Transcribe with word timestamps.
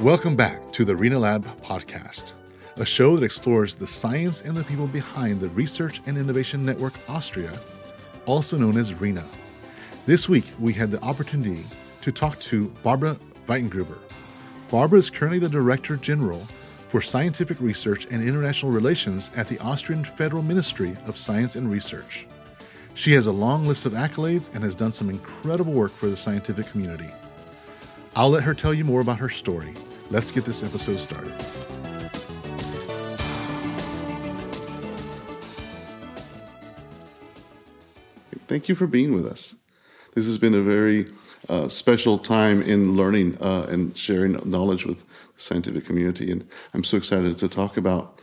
Welcome 0.00 0.36
back 0.36 0.70
to 0.72 0.84
the 0.84 0.94
RINA 0.94 1.18
Lab 1.18 1.44
podcast, 1.60 2.34
a 2.76 2.86
show 2.86 3.16
that 3.16 3.24
explores 3.24 3.74
the 3.74 3.86
science 3.88 4.42
and 4.42 4.56
the 4.56 4.62
people 4.62 4.86
behind 4.86 5.40
the 5.40 5.48
Research 5.48 6.00
and 6.06 6.16
Innovation 6.16 6.64
Network 6.64 6.94
Austria, 7.08 7.52
also 8.26 8.56
known 8.56 8.76
as 8.76 8.94
RINA. 8.94 9.24
This 10.06 10.28
week, 10.28 10.44
we 10.60 10.72
had 10.72 10.92
the 10.92 11.02
opportunity 11.02 11.64
to 12.02 12.12
talk 12.12 12.38
to 12.40 12.68
Barbara 12.84 13.16
Weitgruber. 13.48 13.98
Barbara 14.70 15.00
is 15.00 15.10
currently 15.10 15.40
the 15.40 15.48
Director 15.48 15.96
General 15.96 16.38
for 16.38 17.02
Scientific 17.02 17.60
Research 17.60 18.06
and 18.12 18.22
International 18.22 18.70
Relations 18.70 19.32
at 19.34 19.48
the 19.48 19.58
Austrian 19.58 20.04
Federal 20.04 20.44
Ministry 20.44 20.96
of 21.06 21.16
Science 21.16 21.56
and 21.56 21.68
Research. 21.72 22.28
She 22.94 23.12
has 23.12 23.26
a 23.26 23.32
long 23.32 23.66
list 23.66 23.86
of 23.86 23.92
accolades 23.92 24.50
and 24.54 24.62
has 24.62 24.76
done 24.76 24.92
some 24.92 25.08
incredible 25.08 25.72
work 25.72 25.90
for 25.90 26.08
the 26.08 26.16
scientific 26.16 26.66
community. 26.66 27.10
I'll 28.14 28.30
let 28.30 28.42
her 28.42 28.54
tell 28.54 28.74
you 28.74 28.84
more 28.84 29.00
about 29.00 29.18
her 29.18 29.30
story. 29.30 29.74
Let's 30.10 30.30
get 30.30 30.44
this 30.44 30.62
episode 30.62 30.98
started. 30.98 31.32
Thank 38.46 38.68
you 38.68 38.74
for 38.74 38.86
being 38.86 39.14
with 39.14 39.26
us. 39.26 39.56
This 40.14 40.26
has 40.26 40.36
been 40.36 40.54
a 40.54 40.60
very 40.60 41.06
uh, 41.48 41.68
special 41.68 42.18
time 42.18 42.60
in 42.60 42.98
learning 42.98 43.38
uh, 43.40 43.66
and 43.70 43.96
sharing 43.96 44.32
knowledge 44.44 44.84
with 44.84 45.02
the 45.06 45.40
scientific 45.40 45.86
community. 45.86 46.30
And 46.30 46.46
I'm 46.74 46.84
so 46.84 46.98
excited 46.98 47.38
to 47.38 47.48
talk 47.48 47.78
about 47.78 48.20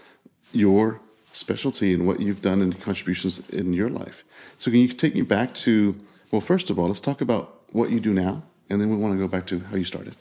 your 0.54 1.02
specialty 1.32 1.94
and 1.94 2.08
what 2.08 2.20
you've 2.20 2.42
done 2.42 2.62
and 2.62 2.80
contributions 2.82 3.50
in 3.50 3.74
your 3.74 3.90
life. 3.90 4.24
So, 4.58 4.72
can 4.72 4.80
you 4.80 4.88
take 4.88 5.16
me 5.16 5.22
back 5.22 5.54
to, 5.56 5.96
well, 6.32 6.42
first 6.42 6.70
of 6.70 6.80
all, 6.80 6.88
let's 6.88 7.02
talk 7.02 7.22
about 7.22 7.60
what 7.72 7.92
you 7.92 8.00
do 8.00 8.14
now, 8.14 8.44
and 8.70 8.82
then 8.82 8.90
we 8.90 8.96
want 8.96 9.14
to 9.14 9.20
go 9.20 9.28
back 9.28 9.46
to 9.48 9.60
how 9.60 9.78
you 9.78 9.86
started. 9.86 10.16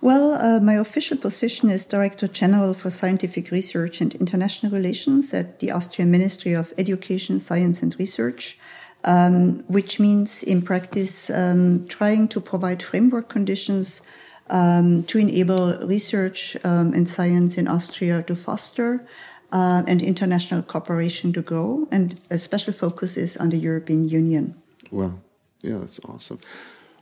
Well, 0.00 0.34
uh, 0.34 0.60
my 0.60 0.74
official 0.74 1.16
position 1.16 1.70
is 1.70 1.84
Director 1.86 2.28
General 2.28 2.74
for 2.74 2.90
Scientific 2.90 3.50
Research 3.50 4.00
and 4.00 4.14
International 4.14 4.70
Relations 4.70 5.32
at 5.32 5.60
the 5.60 5.70
Austrian 5.70 6.10
Ministry 6.10 6.52
of 6.52 6.74
Education, 6.76 7.40
Science 7.40 7.82
and 7.82 7.96
Research, 7.98 8.58
um, 9.04 9.64
which 9.68 9.98
means 9.98 10.42
in 10.42 10.60
practice 10.60 11.30
um, 11.30 11.86
trying 11.88 12.28
to 12.28 12.40
provide 12.40 12.82
framework 12.82 13.28
conditions 13.28 14.02
um, 14.50 15.02
to 15.04 15.18
enable 15.18 15.78
research 15.78 16.56
um, 16.62 16.92
and 16.92 17.08
science 17.08 17.56
in 17.58 17.66
Austria 17.66 18.22
to 18.24 18.34
foster 18.34 19.06
uh, 19.52 19.82
and 19.86 20.02
international 20.02 20.62
cooperation 20.62 21.32
to 21.32 21.42
grow. 21.42 21.88
And 21.90 22.20
a 22.30 22.38
special 22.38 22.72
focus 22.72 23.16
is 23.16 23.36
on 23.36 23.50
the 23.50 23.56
European 23.56 24.08
Union. 24.08 24.54
Well, 24.90 25.20
yeah, 25.62 25.78
that's 25.78 26.00
awesome. 26.04 26.40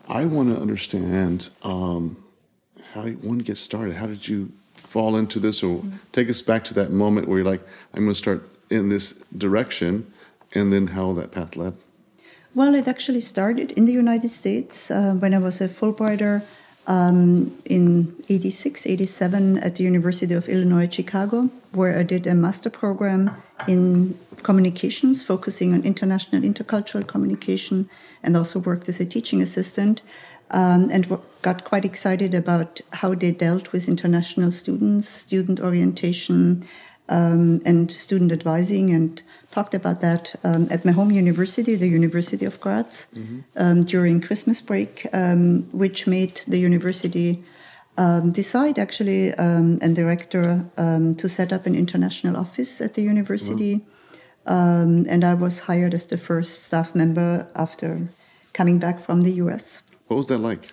I 0.09 0.25
want 0.27 0.55
to 0.55 0.61
understand 0.61 1.49
um, 1.63 2.23
how 2.93 3.09
one 3.09 3.39
gets 3.39 3.61
started. 3.61 3.97
How 3.97 4.07
did 4.07 4.29
you 4.29 4.53
fall 4.75 5.17
into 5.17 5.41
this, 5.41 5.63
or 5.63 5.79
mm-hmm. 5.79 5.97
take 6.13 6.31
us 6.31 6.43
back 6.43 6.65
to 6.65 6.75
that 6.75 6.91
moment 6.91 7.29
where 7.29 7.39
you're 7.39 7.51
like, 7.51 7.63
I'm 7.95 8.05
going 8.05 8.15
to 8.15 8.19
start 8.19 8.49
in 8.71 8.89
this 8.89 9.23
direction, 9.37 10.13
and 10.53 10.73
then 10.73 10.89
how 10.89 11.13
that 11.15 11.33
path 11.33 11.57
led? 11.57 11.75
Well, 12.55 12.75
it 12.75 12.87
actually 12.87 13.21
started 13.21 13.73
in 13.73 13.85
the 13.85 13.93
United 13.93 14.31
States 14.31 14.91
uh, 14.91 15.15
when 15.15 15.35
I 15.35 15.39
was 15.39 15.61
a 15.61 15.69
Fulbrighter 15.69 16.43
um, 16.87 17.57
in 17.65 18.15
86, 18.29 18.87
87 18.87 19.59
at 19.59 19.77
the 19.77 19.85
University 19.85 20.35
of 20.35 20.49
Illinois 20.49 20.89
Chicago, 20.91 21.51
where 21.73 21.99
I 21.99 22.03
did 22.03 22.27
a 22.27 22.35
master 22.35 22.71
program 22.71 23.31
in 23.67 24.19
communications, 24.43 25.23
focusing 25.23 25.73
on 25.73 25.83
international 25.83 26.43
intercultural 26.43 27.07
communication, 27.07 27.89
and 28.23 28.37
also 28.37 28.59
worked 28.59 28.89
as 28.89 29.01
a 29.01 29.07
teaching 29.07 29.41
assistant 29.41 30.03
um, 30.51 30.91
and 30.91 31.19
got 31.43 31.65
quite 31.65 31.85
excited 31.85 32.35
about 32.35 32.81
how 32.93 33.15
they 33.15 33.31
dealt 33.31 33.73
with 33.73 33.89
international 33.89 34.51
students, 34.51 35.09
student 35.09 35.61
orientation, 35.61 36.67
um, 37.09 37.61
and 37.65 37.91
student 37.91 38.33
advising, 38.33 38.91
and 38.91 39.23
talked 39.51 39.75
about 39.75 40.01
that 40.01 40.35
um, 40.45 40.69
at 40.71 40.85
my 40.85 40.93
home 40.93 41.11
university, 41.11 41.75
the 41.77 41.89
University 41.89 42.45
of 42.45 42.61
Graz, 42.61 43.07
mm-hmm. 43.15 43.41
Um, 43.57 43.85
during 43.85 44.21
Christmas 44.21 44.61
break, 44.61 45.07
um, 45.13 45.63
which 45.73 46.07
made 46.07 46.41
the 46.49 46.59
university 46.59 47.45
um, 47.97 48.33
decide 48.33 48.79
actually 48.79 49.33
and 49.33 49.95
director 49.95 50.65
to 50.77 51.29
set 51.29 51.53
up 51.53 51.67
an 51.67 51.75
international 51.75 52.37
office 52.37 52.81
at 52.81 52.95
the 52.95 53.03
university. 53.03 53.87
and 54.47 55.25
I 55.25 55.35
was 55.35 55.61
hired 55.61 55.95
as 55.95 56.07
the 56.07 56.19
first 56.19 56.65
staff 56.65 56.95
member 56.95 57.47
after 57.55 58.09
coming 58.55 58.79
back 58.79 58.99
from 58.99 59.21
the 59.21 59.33
US. 59.43 59.83
What 60.07 60.17
was 60.17 60.27
that 60.29 60.39
like? 60.39 60.73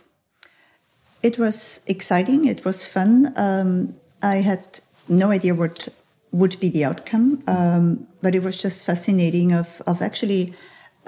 It 1.22 1.38
was 1.38 1.82
exciting. 1.86 2.46
It 2.46 2.66
was 2.66 2.86
fun. 2.86 3.34
Um, 3.36 3.96
I 4.22 4.38
had 4.38 4.80
no 5.08 5.32
idea 5.32 5.54
what 5.54 5.90
would 6.32 6.60
be 6.60 6.70
the 6.70 6.86
outcome, 6.86 7.44
um, 7.48 8.08
but 8.22 8.36
it 8.36 8.44
was 8.44 8.56
just 8.56 8.86
fascinating 8.86 9.52
of 9.52 9.82
of 9.86 10.02
actually 10.02 10.54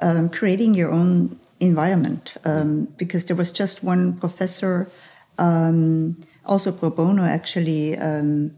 um, 0.02 0.30
creating 0.30 0.74
your 0.74 0.92
own 0.92 1.40
environment 1.60 2.36
um, 2.46 2.86
because 2.98 3.26
there 3.26 3.36
was 3.36 3.52
just 3.52 3.84
one 3.84 4.14
professor, 4.14 4.90
um, 5.38 6.18
also 6.46 6.72
pro 6.72 6.90
bono, 6.90 7.24
actually 7.24 7.98
um, 7.98 8.52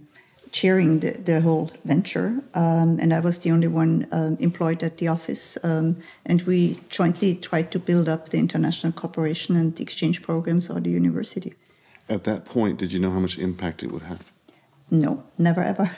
chairing 0.51 0.99
the, 1.01 1.11
the 1.11 1.41
whole 1.41 1.69
venture, 1.83 2.41
um, 2.53 2.97
and 2.99 3.13
I 3.13 3.19
was 3.19 3.39
the 3.39 3.51
only 3.51 3.67
one 3.67 4.07
um, 4.11 4.37
employed 4.39 4.81
at 4.83 4.97
the 4.97 5.07
office. 5.09 5.57
Um, 5.63 5.97
and 6.25 6.41
we 6.43 6.79
jointly 6.89 7.35
tried 7.35 7.71
to 7.71 7.79
build 7.79 8.07
up 8.07 8.29
the 8.29 8.37
international 8.37 8.93
cooperation 8.93 9.55
and 9.55 9.77
exchange 9.79 10.21
programs 10.21 10.69
of 10.69 10.83
the 10.83 10.89
university. 10.89 11.53
At 12.07 12.23
that 12.23 12.45
point, 12.45 12.79
did 12.79 12.91
you 12.91 12.99
know 12.99 13.11
how 13.11 13.19
much 13.19 13.37
impact 13.37 13.83
it 13.83 13.91
would 13.91 14.03
have? 14.03 14.31
No, 14.89 15.23
never 15.37 15.61
ever. 15.61 15.97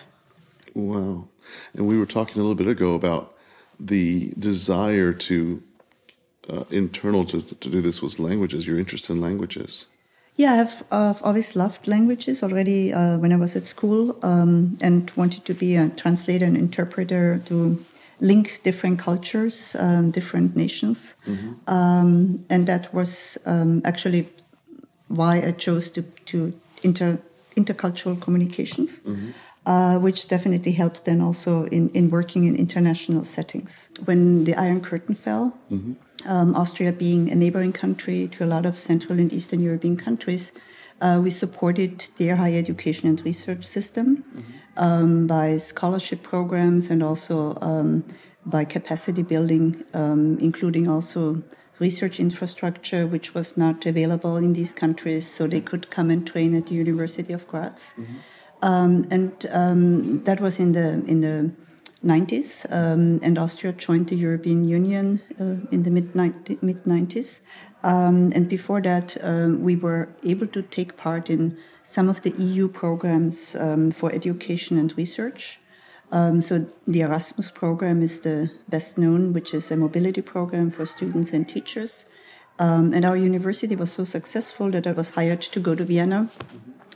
Wow. 0.77 1.27
And 1.73 1.87
we 1.87 1.97
were 1.97 2.05
talking 2.05 2.39
a 2.39 2.43
little 2.43 2.55
bit 2.55 2.67
ago 2.67 2.93
about 2.93 3.33
the 3.79 4.31
desire 4.37 5.11
to 5.11 5.63
uh, 6.49 6.63
internal 6.69 7.25
to, 7.25 7.41
to 7.41 7.69
do 7.69 7.81
this 7.81 8.01
was 8.01 8.19
languages, 8.19 8.67
your 8.67 8.77
interest 8.77 9.09
in 9.09 9.19
languages. 9.19 9.87
Yeah, 10.35 10.61
I've, 10.61 10.83
I've 10.91 11.23
always 11.23 11.55
loved 11.55 11.87
languages 11.87 12.43
already 12.43 12.93
uh, 12.93 13.17
when 13.17 13.33
I 13.33 13.37
was 13.37 13.55
at 13.55 13.65
school 13.65 14.17
um, 14.21 14.77
and 14.81 15.11
wanted 15.15 15.45
to 15.45 15.55
be 15.55 15.75
a 15.75 15.89
translator 15.89 16.45
and 16.45 16.55
interpreter 16.55 17.41
to 17.45 17.83
link 18.19 18.61
different 18.63 18.99
cultures, 18.99 19.75
um, 19.79 20.11
different 20.11 20.55
nations. 20.55 21.15
Mm-hmm. 21.25 21.53
Um, 21.67 22.45
and 22.51 22.67
that 22.67 22.93
was 22.93 23.39
um, 23.47 23.81
actually 23.83 24.29
why 25.07 25.37
I 25.37 25.51
chose 25.53 25.89
to, 25.91 26.03
to 26.03 26.53
inter, 26.83 27.17
intercultural 27.55 28.21
communications. 28.21 28.99
Mm-hmm. 28.99 29.31
Uh, 29.67 29.99
which 29.99 30.29
definitely 30.29 30.71
helped 30.71 31.03
then 31.03 31.19
also 31.19 31.65
in, 31.65 31.89
in 31.89 32.09
working 32.09 32.45
in 32.45 32.55
international 32.55 33.21
settings. 33.25 33.89
When 34.05 34.45
the 34.45 34.55
Iron 34.55 34.79
Curtain 34.79 35.13
fell, 35.13 35.45
mm-hmm 35.69 35.91
um, 36.25 36.55
Austria 36.55 36.91
being 36.91 37.29
a 37.31 37.35
neighboring 37.35 37.73
country 37.73 38.27
to 38.29 38.43
a 38.43 38.47
lot 38.47 38.65
of 38.65 38.77
Central 38.77 39.19
and 39.19 39.31
Eastern 39.31 39.59
European 39.59 39.97
countries, 39.97 40.51
uh, 41.01 41.19
we 41.23 41.29
supported 41.29 42.05
their 42.17 42.35
higher 42.35 42.57
education 42.57 43.07
and 43.07 43.23
research 43.23 43.63
system 43.63 44.23
mm-hmm. 44.35 44.51
um, 44.77 45.27
by 45.27 45.57
scholarship 45.57 46.23
programs 46.23 46.89
and 46.89 47.03
also 47.03 47.57
um, 47.61 48.03
by 48.45 48.65
capacity 48.65 49.21
building, 49.21 49.83
um, 49.93 50.37
including 50.39 50.87
also 50.87 51.43
research 51.79 52.19
infrastructure, 52.19 53.05
which 53.05 53.35
was 53.35 53.55
not 53.55 53.85
available 53.85 54.37
in 54.37 54.53
these 54.53 54.73
countries, 54.73 55.27
so 55.27 55.45
they 55.45 55.61
could 55.61 55.91
come 55.91 56.09
and 56.09 56.25
train 56.25 56.55
at 56.55 56.65
the 56.65 56.73
University 56.73 57.33
of 57.33 57.47
Graz. 57.47 57.93
Mm-hmm. 57.97 58.15
Um, 58.61 59.07
and 59.11 59.45
um, 59.51 60.23
that 60.23 60.41
was 60.41 60.59
in 60.59 60.71
the 60.71 61.03
in 61.05 61.21
the 61.21 61.51
90s, 62.05 62.65
um, 62.71 63.19
and 63.21 63.37
Austria 63.37 63.73
joined 63.73 64.07
the 64.07 64.15
European 64.15 64.67
Union 64.67 65.21
uh, 65.39 65.67
in 65.71 65.83
the 65.83 65.91
mid 65.91 66.13
90s. 66.13 67.41
Um, 67.83 68.31
and 68.33 68.49
before 68.49 68.81
that, 68.81 69.17
um, 69.21 69.61
we 69.61 69.75
were 69.75 70.09
able 70.23 70.47
to 70.47 70.61
take 70.61 70.97
part 70.97 71.29
in 71.29 71.57
some 71.83 72.09
of 72.09 72.21
the 72.21 72.31
EU 72.31 72.67
programs 72.67 73.55
um, 73.55 73.91
for 73.91 74.11
education 74.11 74.77
and 74.77 74.95
research. 74.97 75.59
Um, 76.11 76.41
so 76.41 76.67
the 76.87 77.01
Erasmus 77.01 77.51
program 77.51 78.01
is 78.01 78.21
the 78.21 78.49
best 78.69 78.97
known, 78.97 79.33
which 79.33 79.53
is 79.53 79.71
a 79.71 79.75
mobility 79.75 80.21
program 80.21 80.71
for 80.71 80.85
students 80.85 81.33
and 81.33 81.47
teachers. 81.47 82.05
And 82.59 83.05
our 83.05 83.15
university 83.15 83.75
was 83.75 83.91
so 83.91 84.03
successful 84.03 84.71
that 84.71 84.87
I 84.87 84.91
was 84.91 85.11
hired 85.11 85.41
to 85.41 85.59
go 85.59 85.75
to 85.75 85.85
Vienna 85.85 86.29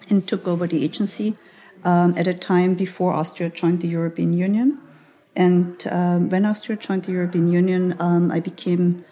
and 0.10 0.28
took 0.28 0.48
over 0.48 0.66
the 0.66 0.84
agency 0.84 1.36
at 1.84 2.28
a 2.28 2.34
time 2.34 2.76
before 2.76 3.14
Austria 3.14 3.50
joined 3.50 3.82
the 3.82 3.88
European 3.88 4.34
Union. 4.34 4.80
And 5.36 5.88
um, 5.90 6.30
when 6.30 6.46
Austria 6.46 6.78
joined 6.78 7.04
the 7.04 7.14
European 7.14 7.48
Union, 7.48 7.96
um, 8.00 8.32
I 8.32 8.40
became 8.40 9.06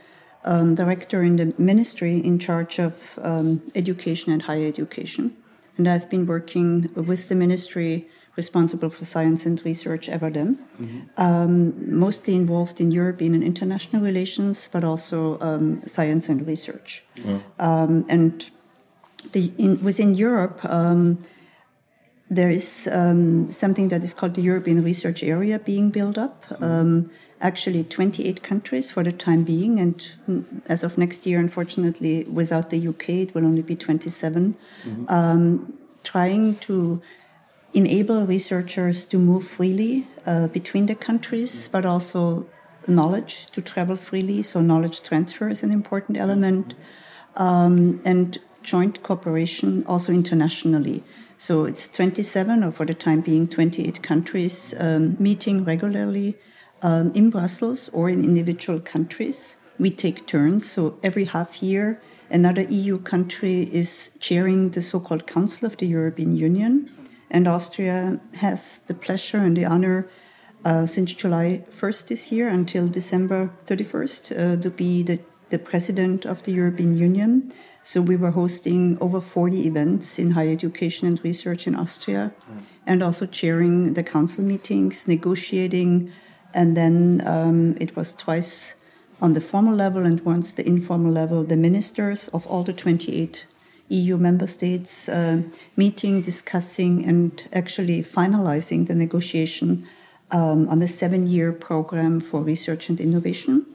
um, 0.44 0.76
director 0.76 1.24
in 1.24 1.38
the 1.38 1.54
ministry 1.58 2.18
in 2.18 2.40
charge 2.40 2.80
of 2.80 3.20
um, 3.22 3.62
education 3.76 4.32
and 4.34 4.42
higher 4.42 4.68
education. 4.68 5.36
And 5.78 5.88
I've 5.88 6.10
been 6.10 6.26
working 6.26 6.90
with 6.94 7.30
the 7.30 7.36
ministry 7.36 8.10
responsible 8.36 8.90
for 8.90 9.06
science 9.06 9.46
and 9.46 9.64
research 9.66 10.08
Everdem, 10.08 10.58
mm-hmm. 10.82 11.00
um, 11.18 12.00
mostly 12.06 12.36
involved 12.36 12.80
in 12.84 12.92
European 12.92 13.34
and 13.34 13.44
international 13.44 14.02
relations, 14.02 14.70
but 14.72 14.84
also 14.84 15.40
um, 15.40 15.82
science 15.88 16.30
and 16.30 16.46
research. 16.48 17.04
Um, 17.60 18.06
and 18.10 18.50
the, 19.34 19.52
in, 19.58 19.84
within 19.84 20.16
Europe, 20.16 20.60
um, 20.64 21.02
there 22.30 22.50
is 22.50 22.88
um, 22.92 23.52
something 23.52 23.88
that 23.88 24.04
is 24.04 24.14
called 24.14 24.36
the 24.36 24.42
European 24.42 24.84
Research 24.84 25.24
Area 25.24 25.58
being 25.58 25.90
built 25.90 26.18
up. 26.18 26.46
Um, 26.62 27.10
actually, 27.42 27.84
28 27.84 28.44
countries 28.44 28.92
for 28.92 29.04
the 29.04 29.12
time 29.12 29.44
being, 29.44 29.80
and 29.80 30.08
mm, 30.28 30.46
as 30.68 30.84
of 30.84 30.98
next 30.98 31.26
year, 31.26 31.40
unfortunately, 31.40 32.26
without 32.26 32.70
the 32.70 32.88
UK, 32.88 33.10
it 33.10 33.34
will 33.34 33.46
only 33.46 33.64
be 33.64 33.76
27. 33.76 34.56
Mm-hmm. 34.84 35.06
Um, 35.10 35.74
trying 36.04 36.56
to 36.58 37.02
enable 37.74 38.26
researchers 38.26 39.06
to 39.06 39.18
move 39.18 39.44
freely 39.44 40.08
uh, 40.26 40.48
between 40.48 40.86
the 40.86 40.96
countries, 40.96 41.68
but 41.72 41.86
also 41.86 42.46
knowledge 42.88 43.48
to 43.52 43.62
travel 43.62 43.96
freely. 43.96 44.44
So, 44.44 44.62
knowledge 44.62 45.02
transfer 45.02 45.50
is 45.50 45.64
an 45.64 45.72
important 45.72 46.18
element, 46.18 46.76
um, 47.38 48.02
and 48.06 48.38
joint 48.62 49.02
cooperation 49.02 49.84
also 49.88 50.12
internationally. 50.12 51.04
So 51.42 51.64
it's 51.64 51.88
27, 51.88 52.66
or 52.66 52.72
for 52.72 52.86
the 52.86 52.94
time 52.94 53.22
being, 53.22 53.48
28 53.48 54.04
countries 54.04 54.76
um, 54.78 55.16
meeting 55.20 55.64
regularly 55.64 56.36
um, 56.82 57.14
in 57.16 57.30
Brussels 57.30 57.88
or 57.94 58.10
in 58.10 58.26
individual 58.26 58.82
countries. 58.82 59.56
We 59.80 59.90
take 59.90 60.28
turns, 60.28 60.70
so 60.70 61.00
every 61.02 61.24
half 61.24 61.64
year, 61.64 62.02
another 62.30 62.64
EU 62.64 63.00
country 63.00 63.70
is 63.72 64.12
chairing 64.20 64.72
the 64.72 64.82
so 64.82 65.00
called 65.00 65.28
Council 65.28 65.66
of 65.66 65.78
the 65.78 65.88
European 65.88 66.36
Union. 66.36 66.92
And 67.32 67.48
Austria 67.48 68.20
has 68.34 68.80
the 68.88 68.94
pleasure 68.94 69.38
and 69.38 69.56
the 69.56 69.64
honor 69.64 70.10
uh, 70.66 70.86
since 70.86 71.14
July 71.14 71.64
1st 71.70 72.08
this 72.10 72.34
year 72.34 72.50
until 72.50 72.90
December 72.90 73.50
31st 73.66 74.32
uh, 74.32 74.62
to 74.62 74.70
be 74.70 75.04
the, 75.04 75.22
the 75.52 75.60
president 75.60 76.26
of 76.26 76.44
the 76.44 76.52
European 76.52 76.98
Union. 76.98 77.54
So 77.92 78.04
we 78.04 78.18
were 78.18 78.30
hosting 78.30 79.00
over 79.02 79.20
40 79.20 79.66
events 79.66 80.20
in 80.20 80.30
higher 80.30 80.52
education 80.52 81.08
and 81.08 81.20
research 81.24 81.66
in 81.66 81.74
Austria, 81.74 82.32
mm. 82.48 82.62
and 82.86 83.02
also 83.02 83.26
chairing 83.26 83.96
the 83.96 84.04
council 84.04 84.44
meetings, 84.44 85.08
negotiating, 85.08 86.12
and 86.54 86.78
then 86.78 87.24
um, 87.26 87.76
it 87.82 87.96
was 87.96 88.14
twice 88.14 88.76
on 89.24 89.34
the 89.34 89.42
formal 89.42 89.74
level 89.74 90.06
and 90.06 90.24
once 90.24 90.52
the 90.54 90.68
informal 90.68 91.12
level, 91.12 91.44
the 91.44 91.58
ministers 91.58 92.28
of 92.28 92.46
all 92.46 92.62
the 92.62 92.74
28 92.74 93.48
EU 93.90 94.18
member 94.18 94.46
states 94.46 95.10
uh, 95.10 95.42
meeting, 95.76 96.22
discussing, 96.22 97.04
and 97.08 97.50
actually 97.52 98.04
finalizing 98.04 98.86
the 98.86 98.94
negotiation 98.94 99.84
um, 100.30 100.70
on 100.70 100.78
the 100.78 100.88
seven 100.88 101.26
year 101.26 101.52
program 101.52 102.20
for 102.20 102.44
research 102.44 102.88
and 102.88 103.02
innovation 103.02 103.66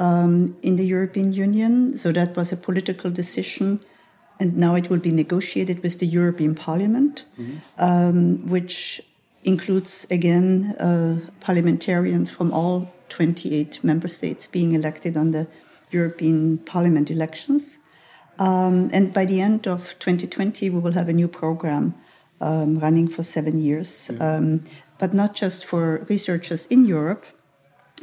um, 0.00 0.56
in 0.62 0.76
the 0.76 0.84
European 0.84 1.32
Union. 1.32 1.96
So 1.96 2.10
that 2.12 2.34
was 2.34 2.52
a 2.52 2.56
political 2.56 3.10
decision. 3.10 3.80
And 4.40 4.56
now 4.56 4.74
it 4.74 4.88
will 4.88 4.98
be 4.98 5.12
negotiated 5.12 5.82
with 5.82 6.00
the 6.00 6.06
European 6.06 6.54
Parliament, 6.54 7.26
mm-hmm. 7.38 7.58
um, 7.78 8.48
which 8.48 9.02
includes 9.44 10.06
again 10.10 10.74
uh, 10.80 11.20
parliamentarians 11.40 12.30
from 12.30 12.52
all 12.52 12.92
28 13.10 13.84
member 13.84 14.08
states 14.08 14.46
being 14.46 14.72
elected 14.72 15.16
on 15.16 15.32
the 15.32 15.46
European 15.90 16.58
Parliament 16.58 17.10
elections. 17.10 17.78
Um, 18.38 18.88
and 18.94 19.12
by 19.12 19.26
the 19.26 19.42
end 19.42 19.68
of 19.68 19.94
2020, 19.98 20.70
we 20.70 20.80
will 20.80 20.92
have 20.92 21.08
a 21.10 21.12
new 21.12 21.28
program 21.28 21.94
um, 22.40 22.78
running 22.78 23.08
for 23.08 23.22
seven 23.22 23.58
years, 23.58 24.10
yeah. 24.10 24.36
um, 24.36 24.64
but 24.98 25.12
not 25.12 25.34
just 25.34 25.66
for 25.66 26.06
researchers 26.08 26.66
in 26.68 26.86
Europe, 26.86 27.26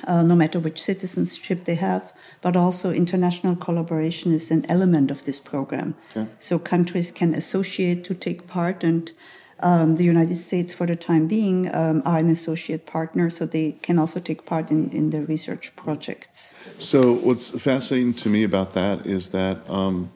uh, 0.05 0.23
no 0.23 0.35
matter 0.35 0.59
which 0.59 0.81
citizenship 0.81 1.65
they 1.65 1.75
have, 1.75 2.13
but 2.41 2.55
also 2.55 2.91
international 2.91 3.55
collaboration 3.55 4.33
is 4.33 4.51
an 4.51 4.65
element 4.69 5.11
of 5.11 5.25
this 5.25 5.39
program. 5.39 5.95
Okay. 6.11 6.27
So 6.39 6.59
countries 6.59 7.11
can 7.11 7.33
associate 7.33 8.03
to 8.05 8.13
take 8.13 8.47
part, 8.47 8.83
and 8.83 9.11
um, 9.59 9.95
the 9.95 10.03
United 10.03 10.37
States, 10.37 10.73
for 10.73 10.85
the 10.85 10.95
time 10.95 11.27
being, 11.27 11.73
um, 11.73 12.01
are 12.05 12.17
an 12.17 12.29
associate 12.29 12.85
partner, 12.85 13.29
so 13.29 13.45
they 13.45 13.73
can 13.81 13.97
also 13.97 14.19
take 14.19 14.45
part 14.45 14.69
in, 14.71 14.89
in 14.91 15.09
the 15.09 15.21
research 15.21 15.75
projects. 15.75 16.53
So, 16.79 17.13
what's 17.13 17.49
fascinating 17.59 18.13
to 18.15 18.29
me 18.29 18.43
about 18.43 18.73
that 18.73 19.05
is 19.05 19.29
that 19.29 19.67
um, 19.69 20.11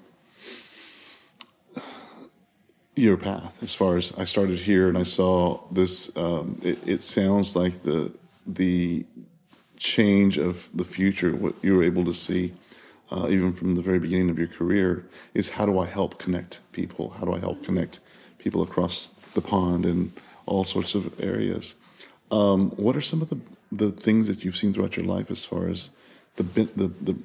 your 2.95 3.17
path, 3.17 3.61
as 3.63 3.73
far 3.73 3.97
as 3.97 4.13
I 4.17 4.25
started 4.25 4.59
here 4.59 4.89
and 4.89 4.97
I 4.97 5.03
saw 5.03 5.59
this, 5.71 6.15
um, 6.15 6.59
it, 6.63 6.87
it 6.87 7.03
sounds 7.03 7.55
like 7.55 7.83
the 7.83 8.11
the 8.45 9.05
change 9.81 10.37
of 10.37 10.69
the 10.75 10.83
future, 10.83 11.35
what 11.35 11.55
you 11.63 11.75
were 11.75 11.83
able 11.83 12.05
to 12.05 12.13
see, 12.13 12.53
uh, 13.11 13.27
even 13.29 13.51
from 13.51 13.73
the 13.73 13.81
very 13.81 13.97
beginning 13.97 14.29
of 14.29 14.37
your 14.37 14.47
career, 14.47 15.03
is 15.33 15.49
how 15.49 15.65
do 15.65 15.79
I 15.79 15.87
help 15.87 16.19
connect 16.19 16.59
people? 16.71 17.09
How 17.09 17.25
do 17.25 17.33
I 17.33 17.39
help 17.39 17.63
connect 17.63 17.99
people 18.37 18.61
across 18.61 19.09
the 19.33 19.41
pond 19.41 19.85
in 19.87 20.13
all 20.45 20.63
sorts 20.63 20.93
of 20.93 21.19
areas? 21.19 21.73
Um, 22.29 22.69
what 22.71 22.95
are 22.95 23.01
some 23.01 23.23
of 23.23 23.29
the, 23.29 23.39
the 23.71 23.91
things 23.91 24.27
that 24.27 24.45
you've 24.45 24.55
seen 24.55 24.71
throughout 24.71 24.95
your 24.95 25.05
life 25.05 25.31
as 25.31 25.43
far 25.43 25.67
as 25.67 25.89
the, 26.35 26.43
the, 26.43 26.87
the 27.01 27.15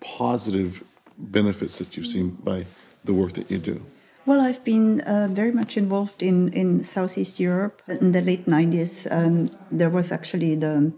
positive 0.00 0.82
benefits 1.18 1.76
that 1.78 1.94
you've 1.94 2.06
seen 2.06 2.30
by 2.30 2.64
the 3.04 3.12
work 3.12 3.34
that 3.34 3.50
you 3.50 3.58
do? 3.58 3.84
Well, 4.24 4.40
I've 4.40 4.64
been 4.64 5.02
uh, 5.02 5.28
very 5.30 5.52
much 5.52 5.76
involved 5.76 6.22
in, 6.22 6.52
in 6.54 6.82
Southeast 6.82 7.38
Europe. 7.38 7.82
In 7.86 8.12
the 8.12 8.22
late 8.22 8.46
90s, 8.46 9.06
um, 9.10 9.50
there 9.70 9.90
was 9.90 10.10
actually 10.10 10.54
the 10.54 10.92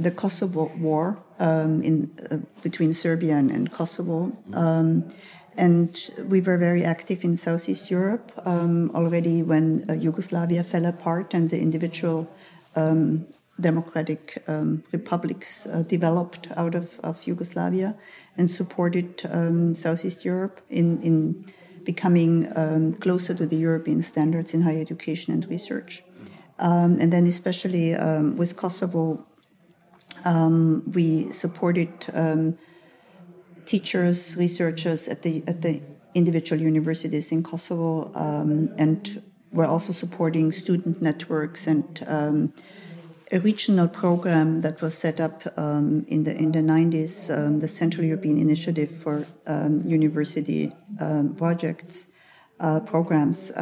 the 0.00 0.10
Kosovo 0.10 0.72
War 0.78 1.22
um, 1.38 1.82
in 1.82 2.10
uh, 2.30 2.38
between 2.62 2.92
Serbia 2.92 3.36
and, 3.36 3.50
and 3.50 3.70
Kosovo. 3.70 4.32
Um, 4.54 5.08
and 5.56 6.10
we 6.24 6.40
were 6.40 6.56
very 6.56 6.84
active 6.84 7.22
in 7.22 7.36
Southeast 7.36 7.90
Europe 7.90 8.32
um, 8.46 8.90
already 8.94 9.42
when 9.42 9.84
uh, 9.88 9.92
Yugoslavia 9.92 10.64
fell 10.64 10.86
apart 10.86 11.34
and 11.34 11.50
the 11.50 11.60
individual 11.60 12.30
um, 12.76 13.26
democratic 13.60 14.42
um, 14.48 14.82
republics 14.90 15.66
uh, 15.66 15.82
developed 15.82 16.48
out 16.56 16.74
of, 16.74 16.98
of, 17.00 17.26
Yugoslavia 17.26 17.94
and 18.38 18.50
supported 18.50 19.20
um, 19.30 19.74
Southeast 19.74 20.24
Europe 20.24 20.60
in, 20.70 21.02
in 21.02 21.44
becoming 21.84 22.46
closer 23.00 23.34
to 23.34 23.44
the 23.44 23.56
European 23.56 24.00
standards 24.00 24.54
in 24.54 24.62
higher 24.62 24.80
education 24.80 25.34
and 25.34 25.46
research. 25.50 26.02
and 26.58 27.12
then, 27.12 27.26
especially 27.26 27.94
with 28.36 28.56
Kosovo, 28.56 29.26
um, 30.24 30.82
we 30.92 31.32
supported 31.32 31.90
um, 32.12 32.58
teachers, 33.64 34.36
researchers 34.36 35.08
at 35.08 35.22
the 35.22 35.42
at 35.46 35.62
the 35.62 35.80
individual 36.14 36.60
universities 36.60 37.32
in 37.32 37.42
Kosovo, 37.42 38.10
um, 38.14 38.72
and 38.78 39.22
we're 39.52 39.66
also 39.66 39.92
supporting 39.92 40.52
student 40.52 41.00
networks 41.02 41.66
and 41.66 42.04
um, 42.06 42.52
a 43.32 43.38
regional 43.38 43.88
program 43.88 44.60
that 44.62 44.80
was 44.82 44.96
set 44.96 45.20
up 45.20 45.42
um, 45.56 46.04
in 46.08 46.24
the 46.24 46.36
in 46.36 46.52
the 46.52 46.60
90s, 46.60 47.30
um, 47.36 47.60
the 47.60 47.68
Central 47.68 48.04
European 48.04 48.38
Initiative 48.38 48.90
for 48.90 49.26
University 49.84 50.72
Projects 51.36 52.08
uh, 52.58 52.80
programs, 52.80 53.52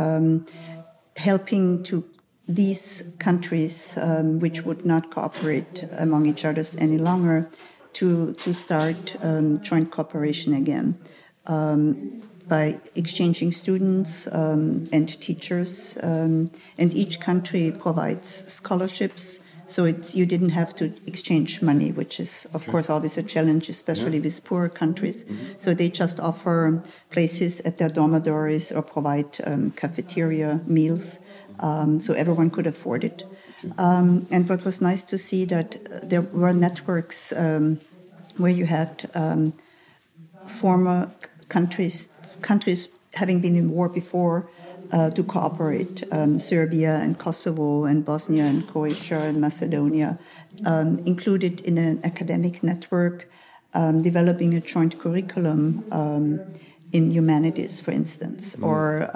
helping 1.16 1.82
to 1.82 2.04
these 2.48 3.04
countries, 3.18 3.98
um, 3.98 4.38
which 4.38 4.62
would 4.62 4.86
not 4.86 5.10
cooperate 5.10 5.84
among 5.98 6.26
each 6.26 6.44
other 6.46 6.64
any 6.78 6.96
longer, 6.96 7.50
to, 7.92 8.32
to 8.34 8.54
start 8.54 9.16
um, 9.22 9.60
joint 9.60 9.90
cooperation 9.90 10.54
again 10.54 10.98
um, 11.46 12.22
by 12.48 12.80
exchanging 12.94 13.52
students 13.52 14.26
um, 14.32 14.88
and 14.92 15.20
teachers. 15.20 15.98
Um, 16.02 16.50
and 16.78 16.94
each 16.94 17.20
country 17.20 17.70
provides 17.78 18.50
scholarships. 18.50 19.40
So 19.66 19.84
it's, 19.84 20.14
you 20.14 20.24
didn't 20.24 20.50
have 20.50 20.74
to 20.76 20.94
exchange 21.06 21.60
money, 21.60 21.92
which 21.92 22.20
is, 22.20 22.46
of 22.54 22.66
course, 22.66 22.88
always 22.88 23.18
a 23.18 23.22
challenge, 23.22 23.68
especially 23.68 24.16
yeah. 24.16 24.24
with 24.24 24.44
poorer 24.44 24.70
countries. 24.70 25.24
Mm-hmm. 25.24 25.44
So 25.58 25.74
they 25.74 25.90
just 25.90 26.18
offer 26.18 26.82
places 27.10 27.60
at 27.60 27.76
their 27.76 27.90
dormitories 27.90 28.72
or 28.72 28.80
provide 28.80 29.38
um, 29.44 29.72
cafeteria 29.72 30.62
meals 30.64 31.20
um, 31.60 32.00
so 32.00 32.14
everyone 32.14 32.50
could 32.50 32.66
afford 32.66 33.04
it. 33.04 33.24
Um, 33.76 34.26
and 34.30 34.48
what 34.48 34.64
was 34.64 34.80
nice 34.80 35.02
to 35.04 35.18
see 35.18 35.44
that 35.46 36.08
there 36.08 36.22
were 36.22 36.52
networks 36.52 37.32
um, 37.32 37.80
where 38.36 38.52
you 38.52 38.66
had 38.66 39.10
um, 39.14 39.52
former 40.46 41.10
countries 41.48 42.08
countries 42.40 42.88
having 43.14 43.40
been 43.40 43.56
in 43.56 43.70
war 43.70 43.88
before 43.88 44.48
uh, 44.92 45.10
to 45.10 45.24
cooperate. 45.24 46.04
Um, 46.12 46.38
Serbia 46.38 46.96
and 46.96 47.18
Kosovo 47.18 47.84
and 47.84 48.04
Bosnia 48.04 48.44
and 48.44 48.66
Croatia 48.68 49.20
and 49.20 49.40
Macedonia 49.40 50.18
um, 50.64 51.00
included 51.04 51.60
in 51.62 51.78
an 51.78 52.00
academic 52.04 52.62
network, 52.62 53.28
developing 54.02 54.54
a 54.54 54.60
joint 54.60 54.98
curriculum 54.98 55.84
in 56.92 57.10
humanities, 57.10 57.80
for 57.80 57.90
instance, 57.90 58.56
mm. 58.56 58.64
or 58.64 59.10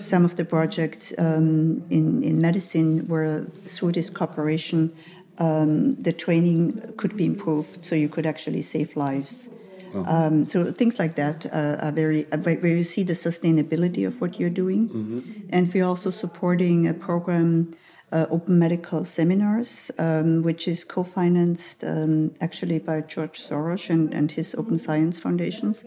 some 0.00 0.24
of 0.24 0.36
the 0.36 0.44
projects 0.44 1.12
um, 1.18 1.84
in, 1.90 2.22
in 2.22 2.40
medicine 2.40 3.06
were 3.08 3.46
through 3.64 3.92
this 3.92 4.10
cooperation, 4.10 4.92
um, 5.38 5.96
the 5.96 6.12
training 6.12 6.94
could 6.96 7.16
be 7.16 7.26
improved 7.26 7.84
so 7.84 7.94
you 7.94 8.08
could 8.08 8.26
actually 8.26 8.62
save 8.62 8.96
lives. 8.96 9.48
Oh. 9.94 10.04
Um, 10.04 10.44
so 10.44 10.70
things 10.72 10.98
like 10.98 11.14
that 11.16 11.46
uh, 11.46 11.76
are 11.80 11.92
very 11.92 12.26
uh, 12.32 12.38
where 12.38 12.66
you 12.66 12.82
see 12.82 13.02
the 13.02 13.12
sustainability 13.12 14.06
of 14.06 14.20
what 14.20 14.38
you're 14.38 14.50
doing, 14.50 14.88
mm-hmm. 14.88 15.20
and 15.50 15.72
we're 15.72 15.84
also 15.84 16.10
supporting 16.10 16.88
a 16.88 16.94
program, 16.94 17.74
uh, 18.12 18.26
Open 18.30 18.58
Medical 18.58 19.04
Seminars, 19.04 19.90
um, 19.98 20.42
which 20.42 20.68
is 20.68 20.84
co-financed 20.84 21.84
um, 21.84 22.34
actually 22.40 22.78
by 22.78 23.00
George 23.00 23.40
Soros 23.40 23.88
and, 23.88 24.12
and 24.12 24.32
his 24.32 24.54
Open 24.54 24.76
Society 24.76 25.20
Foundations, 25.20 25.84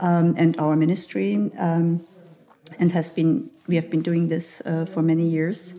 um, 0.00 0.34
and 0.38 0.58
our 0.58 0.76
ministry, 0.76 1.50
um, 1.58 2.04
and 2.78 2.92
has 2.92 3.10
been 3.10 3.50
we 3.66 3.76
have 3.76 3.90
been 3.90 4.02
doing 4.02 4.28
this 4.28 4.60
uh, 4.64 4.84
for 4.84 5.02
many 5.02 5.26
years. 5.26 5.74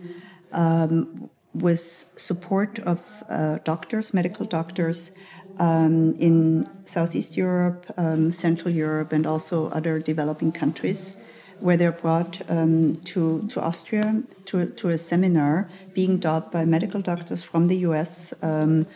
Um, 0.52 1.30
with 1.54 2.10
support 2.16 2.80
of 2.80 3.22
uh, 3.28 3.58
doctors, 3.62 4.12
medical 4.12 4.44
doctors, 4.44 5.12
um, 5.58 6.14
in 6.16 6.68
Southeast 6.84 7.36
Europe, 7.36 7.86
um, 7.96 8.32
Central 8.32 8.74
Europe, 8.74 9.12
and 9.12 9.26
also 9.26 9.68
other 9.70 9.98
developing 9.98 10.52
countries, 10.52 11.16
where 11.60 11.76
they're 11.76 11.92
brought 11.92 12.40
um, 12.50 12.96
to, 13.04 13.46
to 13.48 13.60
Austria 13.60 14.22
to, 14.46 14.66
to 14.70 14.88
a 14.88 14.98
seminar 14.98 15.68
being 15.94 16.18
taught 16.20 16.50
by 16.50 16.64
medical 16.64 17.00
doctors 17.00 17.44
from 17.44 17.66
the 17.66 17.76
US, 17.78 18.34
um, 18.42 18.86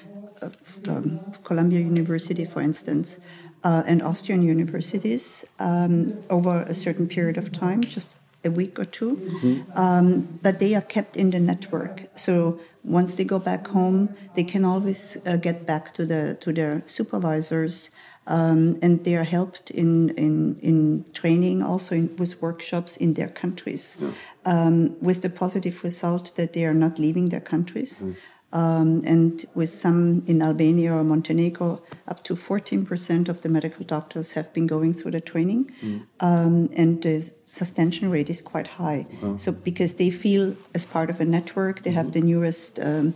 um, 0.88 1.20
Columbia 1.44 1.80
University, 1.80 2.44
for 2.44 2.60
instance, 2.60 3.20
uh, 3.64 3.82
and 3.86 4.02
Austrian 4.02 4.42
universities 4.42 5.44
um, 5.58 6.18
over 6.30 6.62
a 6.62 6.74
certain 6.74 7.08
period 7.08 7.36
of 7.36 7.52
time, 7.52 7.82
just 7.82 8.16
a 8.44 8.50
week 8.50 8.78
or 8.78 8.84
2 8.84 9.16
mm-hmm. 9.16 9.78
um, 9.78 10.38
but 10.42 10.60
they 10.60 10.74
are 10.74 10.82
kept 10.82 11.16
in 11.16 11.30
the 11.30 11.40
network. 11.40 12.02
So 12.14 12.60
once 12.84 13.14
they 13.14 13.24
go 13.24 13.38
back 13.38 13.66
home, 13.66 14.14
they 14.36 14.44
can 14.44 14.64
always 14.64 15.16
uh, 15.26 15.36
get 15.36 15.66
back 15.66 15.92
to 15.94 16.06
the 16.06 16.36
to 16.40 16.52
their 16.52 16.82
supervisors, 16.86 17.90
um, 18.26 18.78
and 18.80 19.04
they 19.04 19.16
are 19.16 19.24
helped 19.24 19.70
in 19.70 20.10
in, 20.10 20.56
in 20.62 21.04
training 21.12 21.62
also 21.62 21.94
in, 21.94 22.16
with 22.16 22.40
workshops 22.40 22.96
in 22.96 23.14
their 23.14 23.28
countries, 23.28 23.96
yeah. 24.00 24.10
um, 24.44 24.96
with 25.00 25.22
the 25.22 25.30
positive 25.30 25.82
result 25.82 26.36
that 26.36 26.52
they 26.52 26.64
are 26.64 26.74
not 26.74 26.98
leaving 26.98 27.28
their 27.28 27.40
countries. 27.40 28.02
Mm. 28.02 28.16
Um, 28.52 29.02
and 29.04 29.44
with 29.54 29.68
some 29.68 30.22
in 30.26 30.40
Albania 30.40 30.94
or 30.94 31.04
Montenegro, 31.04 31.82
up 32.06 32.24
to 32.24 32.34
14% 32.34 33.28
of 33.28 33.42
the 33.42 33.48
medical 33.48 33.84
doctors 33.84 34.32
have 34.32 34.52
been 34.54 34.66
going 34.66 34.94
through 34.94 35.10
the 35.10 35.20
training. 35.20 35.70
Mm. 35.82 36.06
Um, 36.20 36.70
and 36.74 37.02
the 37.02 37.30
suspension 37.50 38.10
rate 38.10 38.30
is 38.30 38.40
quite 38.40 38.66
high. 38.66 39.06
So 39.36 39.52
because 39.52 39.94
they 39.94 40.10
feel 40.10 40.56
as 40.74 40.84
part 40.86 41.10
of 41.10 41.20
a 41.20 41.24
network, 41.24 41.82
they 41.82 41.90
have 41.90 42.12
the 42.12 42.20
newest 42.20 42.78
um, 42.78 43.14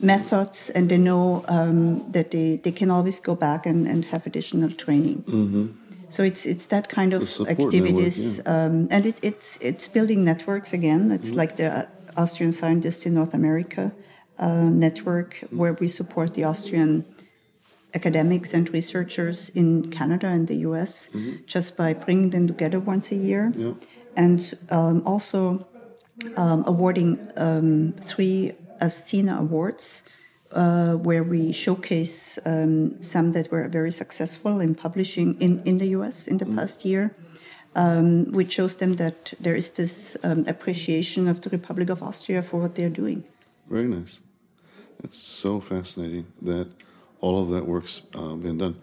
methods, 0.00 0.70
and 0.70 0.88
they 0.88 0.98
know 0.98 1.44
um, 1.48 2.10
that 2.12 2.30
they, 2.30 2.56
they 2.56 2.72
can 2.72 2.90
always 2.90 3.20
go 3.20 3.34
back 3.34 3.66
and, 3.66 3.86
and 3.86 4.04
have 4.06 4.26
additional 4.26 4.70
training. 4.70 5.22
Mm-hmm. 5.22 5.66
So 6.08 6.22
it's 6.22 6.44
it's 6.44 6.66
that 6.66 6.90
kind 6.90 7.14
of 7.14 7.22
activities, 7.48 8.38
network, 8.38 8.46
yeah. 8.46 8.64
um, 8.66 8.88
and 8.90 9.06
it, 9.06 9.18
it's 9.22 9.56
it's 9.62 9.88
building 9.88 10.24
networks 10.24 10.74
again. 10.74 11.10
It's 11.10 11.30
mm-hmm. 11.30 11.38
like 11.38 11.56
the 11.56 11.88
Austrian 12.18 12.52
Scientists 12.52 13.06
in 13.06 13.14
North 13.14 13.32
America 13.32 13.92
uh, 14.42 14.68
network, 14.86 15.44
where 15.50 15.74
we 15.74 15.86
support 15.86 16.34
the 16.34 16.44
Austrian 16.44 17.04
academics 17.94 18.54
and 18.54 18.72
researchers 18.72 19.50
in 19.50 19.90
Canada 19.90 20.26
and 20.26 20.48
the 20.48 20.56
US 20.68 21.08
mm-hmm. 21.08 21.44
just 21.46 21.76
by 21.76 21.94
bringing 21.94 22.30
them 22.30 22.46
together 22.48 22.80
once 22.80 23.12
a 23.12 23.16
year. 23.16 23.52
Yeah. 23.54 23.74
And 24.16 24.40
um, 24.70 25.02
also 25.06 25.66
um, 26.36 26.64
awarding 26.66 27.30
um, 27.36 27.94
three 28.00 28.52
ASciNA 28.80 29.38
Awards. 29.38 30.02
Uh, 30.54 30.96
where 30.96 31.22
we 31.22 31.50
showcase 31.50 32.38
um, 32.44 33.00
some 33.00 33.32
that 33.32 33.50
were 33.50 33.66
very 33.68 33.90
successful 33.90 34.60
in 34.60 34.74
publishing 34.74 35.34
in, 35.40 35.62
in 35.64 35.78
the 35.78 35.86
US 35.96 36.28
in 36.28 36.36
the 36.36 36.44
mm. 36.44 36.56
past 36.56 36.84
year, 36.84 37.16
um, 37.74 38.30
which 38.32 38.52
shows 38.52 38.76
them 38.76 38.96
that 38.96 39.32
there 39.40 39.54
is 39.54 39.70
this 39.70 40.14
um, 40.22 40.44
appreciation 40.46 41.26
of 41.26 41.40
the 41.40 41.48
Republic 41.48 41.88
of 41.88 42.02
Austria 42.02 42.42
for 42.42 42.60
what 42.60 42.74
they're 42.74 42.90
doing. 42.90 43.24
Very 43.66 43.88
nice. 43.88 44.20
That's 45.02 45.16
so 45.16 45.60
fascinating 45.60 46.26
that 46.42 46.68
all 47.20 47.42
of 47.42 47.50
that 47.50 47.66
work's 47.66 48.02
uh, 48.14 48.34
been 48.34 48.58
done. 48.58 48.80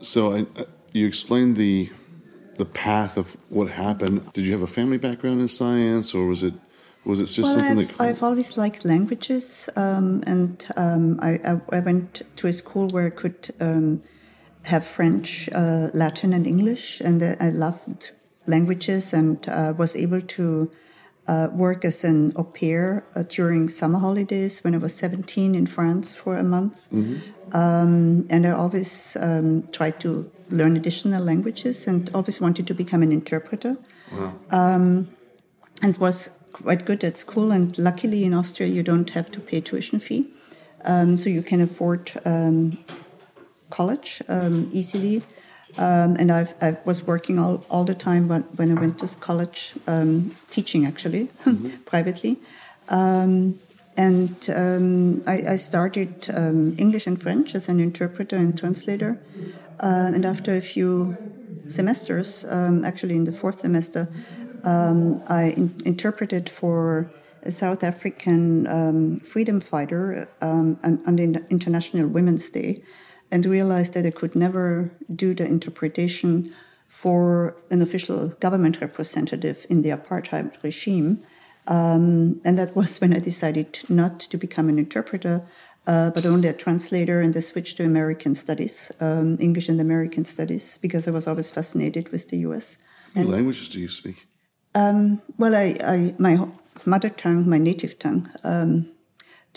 So 0.00 0.34
I, 0.34 0.40
uh, 0.60 0.64
you 0.92 1.06
explained 1.06 1.56
the 1.56 1.90
the 2.56 2.64
path 2.64 3.16
of 3.16 3.36
what 3.48 3.70
happened. 3.70 4.32
Did 4.32 4.44
you 4.44 4.52
have 4.52 4.62
a 4.62 4.66
family 4.66 4.98
background 4.98 5.40
in 5.40 5.48
science, 5.48 6.14
or 6.14 6.26
was 6.26 6.42
it 6.42 6.54
was 7.04 7.20
it 7.20 7.26
just 7.26 7.38
well, 7.38 7.54
something 7.54 7.78
I've, 7.78 7.96
that? 7.96 8.00
I've 8.00 8.22
always 8.22 8.58
liked 8.58 8.84
languages, 8.84 9.68
um, 9.76 10.22
and 10.26 10.66
um, 10.76 11.18
I, 11.22 11.40
I, 11.44 11.60
I, 11.72 11.80
went 11.80 12.22
to 12.36 12.48
a 12.48 12.52
school 12.52 12.88
where 12.88 13.06
I 13.06 13.10
could 13.10 13.50
um, 13.60 14.02
have 14.64 14.84
French, 14.84 15.48
uh, 15.54 15.90
Latin, 15.94 16.32
and 16.32 16.46
English, 16.46 17.00
and 17.00 17.22
uh, 17.22 17.36
I 17.40 17.50
loved 17.50 18.12
languages, 18.46 19.12
and 19.12 19.48
uh, 19.48 19.72
was 19.76 19.94
able 19.94 20.20
to 20.20 20.70
uh, 21.28 21.48
work 21.52 21.84
as 21.84 22.04
an 22.04 22.32
au 22.36 22.44
pair 22.44 23.04
uh, 23.14 23.22
during 23.28 23.68
summer 23.68 23.98
holidays 23.98 24.64
when 24.64 24.74
I 24.74 24.78
was 24.78 24.94
17 24.94 25.54
in 25.54 25.66
France 25.66 26.14
for 26.14 26.36
a 26.38 26.42
month. 26.42 26.88
Mm-hmm. 26.90 27.56
Um, 27.56 28.26
and 28.30 28.46
I 28.46 28.50
always 28.50 29.16
um, 29.20 29.68
tried 29.70 30.00
to 30.00 30.30
learn 30.50 30.76
additional 30.76 31.22
languages 31.22 31.86
and 31.86 32.10
always 32.14 32.40
wanted 32.40 32.66
to 32.66 32.74
become 32.74 33.02
an 33.02 33.12
interpreter. 33.12 33.76
Wow. 34.10 34.32
Um, 34.50 35.08
and 35.82 35.96
was 35.98 36.30
quite 36.52 36.84
good 36.84 37.04
at 37.04 37.18
school. 37.18 37.52
And 37.52 37.76
luckily 37.78 38.24
in 38.24 38.34
Austria, 38.34 38.68
you 38.68 38.82
don't 38.82 39.10
have 39.10 39.30
to 39.32 39.40
pay 39.40 39.60
tuition 39.60 39.98
fee. 39.98 40.26
Um, 40.84 41.16
so 41.16 41.28
you 41.28 41.42
can 41.42 41.60
afford 41.60 42.12
um, 42.24 42.78
college 43.70 44.22
um, 44.28 44.68
easily. 44.72 45.22
Um, 45.76 46.16
and 46.16 46.32
I've, 46.32 46.54
I 46.62 46.76
was 46.84 47.06
working 47.06 47.38
all, 47.38 47.64
all 47.70 47.84
the 47.84 47.94
time 47.94 48.26
when, 48.28 48.42
when 48.56 48.76
I 48.76 48.80
went 48.80 48.98
to 49.00 49.08
college, 49.18 49.74
um, 49.86 50.34
teaching 50.50 50.86
actually, 50.86 51.26
mm-hmm. 51.44 51.68
privately. 51.84 52.38
Um, 52.88 53.58
and 53.96 54.48
um, 54.54 55.22
I, 55.26 55.52
I, 55.52 55.56
started 55.56 56.30
um, 56.32 56.74
English 56.78 57.06
and 57.06 57.20
French 57.20 57.54
as 57.54 57.68
an 57.68 57.80
interpreter 57.80 58.36
and 58.36 58.56
translator. 58.56 59.20
Uh, 59.80 60.10
and 60.14 60.24
after 60.24 60.56
a 60.56 60.60
few 60.60 61.16
semesters, 61.68 62.44
um, 62.48 62.84
actually 62.84 63.16
in 63.16 63.24
the 63.24 63.32
fourth 63.32 63.60
semester, 63.60 64.08
I 64.64 65.54
in- 65.56 65.74
interpreted 65.84 66.48
for 66.48 67.10
a 67.42 67.50
South 67.50 67.82
African 67.84 69.20
freedom 69.20 69.60
fighter 69.60 70.28
on, 70.40 70.78
on 70.84 71.16
the 71.16 71.44
International 71.50 72.08
Women's 72.08 72.48
Day 72.50 72.76
and 73.30 73.44
realized 73.44 73.94
that 73.94 74.06
I 74.06 74.10
could 74.10 74.34
never 74.34 74.90
do 75.14 75.34
the 75.34 75.44
interpretation 75.44 76.54
for 76.86 77.54
an 77.70 77.82
official 77.82 78.28
government 78.40 78.80
representative 78.80 79.66
in 79.68 79.82
the 79.82 79.90
apartheid 79.90 80.62
regime. 80.62 81.22
Um, 81.66 82.40
and 82.44 82.56
that 82.56 82.74
was 82.74 82.98
when 82.98 83.14
I 83.14 83.18
decided 83.18 83.78
not 83.90 84.20
to 84.20 84.38
become 84.38 84.70
an 84.70 84.78
interpreter, 84.78 85.46
uh, 85.86 86.10
but 86.10 86.24
only 86.24 86.48
a 86.48 86.54
translator, 86.54 87.20
and 87.20 87.36
I 87.36 87.40
switched 87.40 87.76
to 87.76 87.84
American 87.84 88.34
studies, 88.34 88.90
um, 89.00 89.36
English 89.38 89.68
and 89.68 89.80
American 89.80 90.24
studies, 90.24 90.78
because 90.78 91.06
I 91.06 91.10
was 91.10 91.26
always 91.26 91.50
fascinated 91.50 92.10
with 92.10 92.28
the 92.28 92.38
US. 92.38 92.78
What 93.12 93.22
and, 93.22 93.30
languages 93.30 93.68
do 93.68 93.80
you 93.80 93.88
speak? 93.88 94.26
Um, 94.74 95.20
well, 95.36 95.54
I, 95.54 95.76
I, 95.82 96.14
my 96.18 96.46
mother 96.86 97.10
tongue, 97.10 97.48
my 97.48 97.58
native 97.58 97.98
tongue, 97.98 98.30
um, 98.44 98.90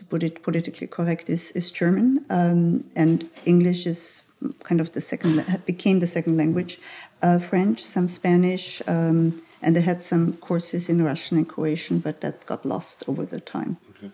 to 0.01 0.05
put 0.07 0.23
it 0.23 0.41
politically 0.41 0.87
correct, 0.87 1.29
is, 1.29 1.51
is 1.51 1.69
German, 1.69 2.25
um, 2.31 2.83
and 2.95 3.29
English 3.45 3.85
is 3.85 4.23
kind 4.63 4.81
of 4.81 4.91
the 4.93 5.01
second 5.01 5.45
became 5.67 5.99
the 5.99 6.07
second 6.07 6.37
language. 6.37 6.79
Uh, 7.21 7.37
French, 7.37 7.83
some 7.83 8.07
Spanish, 8.07 8.81
um, 8.87 9.43
and 9.61 9.77
I 9.77 9.81
had 9.81 10.01
some 10.01 10.33
courses 10.37 10.89
in 10.89 11.03
Russian 11.03 11.37
and 11.37 11.47
Croatian, 11.47 11.99
but 11.99 12.21
that 12.21 12.43
got 12.47 12.65
lost 12.65 13.03
over 13.07 13.25
the 13.25 13.39
time. 13.39 13.77
Okay. 13.91 14.11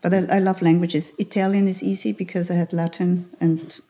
But 0.00 0.12
I, 0.12 0.36
I, 0.36 0.38
love 0.40 0.60
languages. 0.60 1.12
Italian 1.18 1.68
is 1.68 1.84
easy 1.84 2.10
because 2.10 2.50
I 2.50 2.54
had 2.54 2.72
Latin, 2.72 3.30
and 3.40 3.80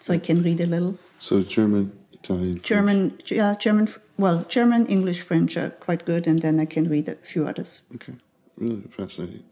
so 0.00 0.12
I 0.12 0.18
can 0.18 0.42
read 0.42 0.60
a 0.60 0.66
little. 0.66 0.98
So 1.20 1.42
German, 1.42 1.92
Italian, 2.12 2.60
German, 2.62 3.10
French. 3.10 3.30
yeah, 3.30 3.54
German. 3.54 3.88
Well, 4.18 4.44
German, 4.48 4.86
English, 4.86 5.20
French 5.20 5.56
are 5.56 5.70
quite 5.70 6.04
good, 6.04 6.26
and 6.26 6.40
then 6.40 6.58
I 6.58 6.64
can 6.64 6.88
read 6.88 7.08
a 7.08 7.14
few 7.14 7.46
others. 7.46 7.82
Okay, 7.94 8.14
really 8.56 8.82
fascinating. 8.90 9.44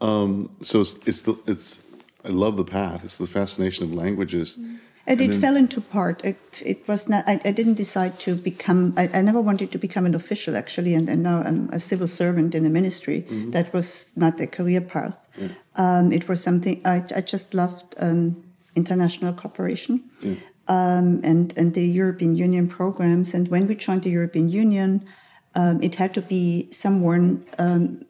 Um, 0.00 0.50
so 0.62 0.80
it's, 0.80 0.94
it's 1.06 1.20
the 1.22 1.38
it's 1.46 1.80
I 2.24 2.28
love 2.28 2.56
the 2.56 2.64
path. 2.64 3.04
It's 3.04 3.18
the 3.18 3.26
fascination 3.26 3.84
of 3.84 3.94
languages. 3.94 4.56
Mm. 4.56 4.78
And, 5.08 5.20
and 5.20 5.30
it 5.30 5.32
then, 5.32 5.40
fell 5.40 5.56
into 5.56 5.80
part. 5.80 6.24
It 6.24 6.62
it 6.64 6.88
was 6.88 7.08
not. 7.08 7.24
I, 7.28 7.40
I 7.44 7.52
didn't 7.52 7.74
decide 7.74 8.18
to 8.20 8.34
become. 8.34 8.92
I, 8.96 9.08
I, 9.14 9.22
never 9.22 9.40
wanted 9.40 9.70
to 9.70 9.78
become 9.78 10.04
an 10.04 10.16
official 10.16 10.56
actually, 10.56 10.94
and, 10.94 11.08
and 11.08 11.22
now 11.22 11.42
I'm 11.42 11.70
a 11.70 11.78
civil 11.78 12.08
servant 12.08 12.54
in 12.56 12.64
the 12.64 12.70
ministry. 12.70 13.22
Mm-hmm. 13.22 13.52
That 13.52 13.72
was 13.72 14.12
not 14.16 14.40
a 14.40 14.48
career 14.48 14.80
path. 14.80 15.16
Yeah. 15.38 15.48
Um, 15.76 16.12
it 16.12 16.28
was 16.28 16.42
something 16.42 16.80
I, 16.84 17.04
I 17.14 17.20
just 17.20 17.54
loved 17.54 17.94
um, 18.00 18.42
international 18.74 19.32
cooperation. 19.32 20.02
Yeah. 20.20 20.34
um, 20.68 21.20
and, 21.22 21.56
and 21.56 21.74
the 21.74 21.86
European 21.86 22.34
Union 22.34 22.68
programs. 22.68 23.34
And 23.34 23.48
when 23.48 23.66
we 23.66 23.74
joined 23.74 24.02
the 24.02 24.10
European 24.10 24.48
Union, 24.48 25.06
um, 25.54 25.82
it 25.82 25.94
had 25.94 26.14
to 26.14 26.22
be 26.22 26.68
someone, 26.70 27.44
um, 27.58 28.04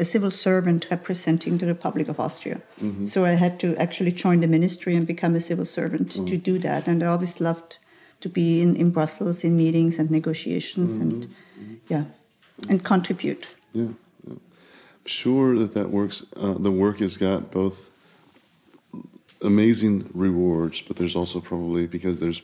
a 0.00 0.04
civil 0.04 0.30
servant 0.30 0.86
representing 0.90 1.58
the 1.58 1.66
Republic 1.66 2.08
of 2.08 2.18
Austria. 2.18 2.60
Mm-hmm. 2.82 3.06
So 3.06 3.24
I 3.24 3.30
had 3.30 3.60
to 3.60 3.76
actually 3.76 4.12
join 4.12 4.40
the 4.40 4.48
ministry 4.48 4.96
and 4.96 5.06
become 5.06 5.34
a 5.34 5.40
civil 5.40 5.64
servant 5.64 6.08
mm-hmm. 6.08 6.24
to 6.26 6.36
do 6.36 6.58
that. 6.58 6.88
And 6.88 7.02
I 7.02 7.06
always 7.06 7.40
loved 7.40 7.78
to 8.20 8.28
be 8.28 8.62
in, 8.62 8.76
in 8.76 8.90
Brussels 8.90 9.44
in 9.44 9.56
meetings 9.56 9.98
and 9.98 10.10
negotiations 10.10 10.92
mm-hmm. 10.92 11.02
and, 11.02 11.34
yeah, 11.88 12.04
and 12.68 12.84
contribute. 12.84 13.54
Yeah, 13.72 13.92
yeah. 14.26 14.34
I'm 14.34 15.06
sure 15.06 15.58
that 15.58 15.74
that 15.74 15.90
works. 15.90 16.26
Uh, 16.36 16.54
the 16.54 16.70
work 16.70 17.00
has 17.00 17.16
got 17.16 17.50
both 17.50 17.90
amazing 19.42 20.10
rewards, 20.14 20.82
but 20.82 20.96
there's 20.96 21.16
also 21.16 21.40
probably 21.40 21.86
because 21.86 22.20
there's 22.20 22.42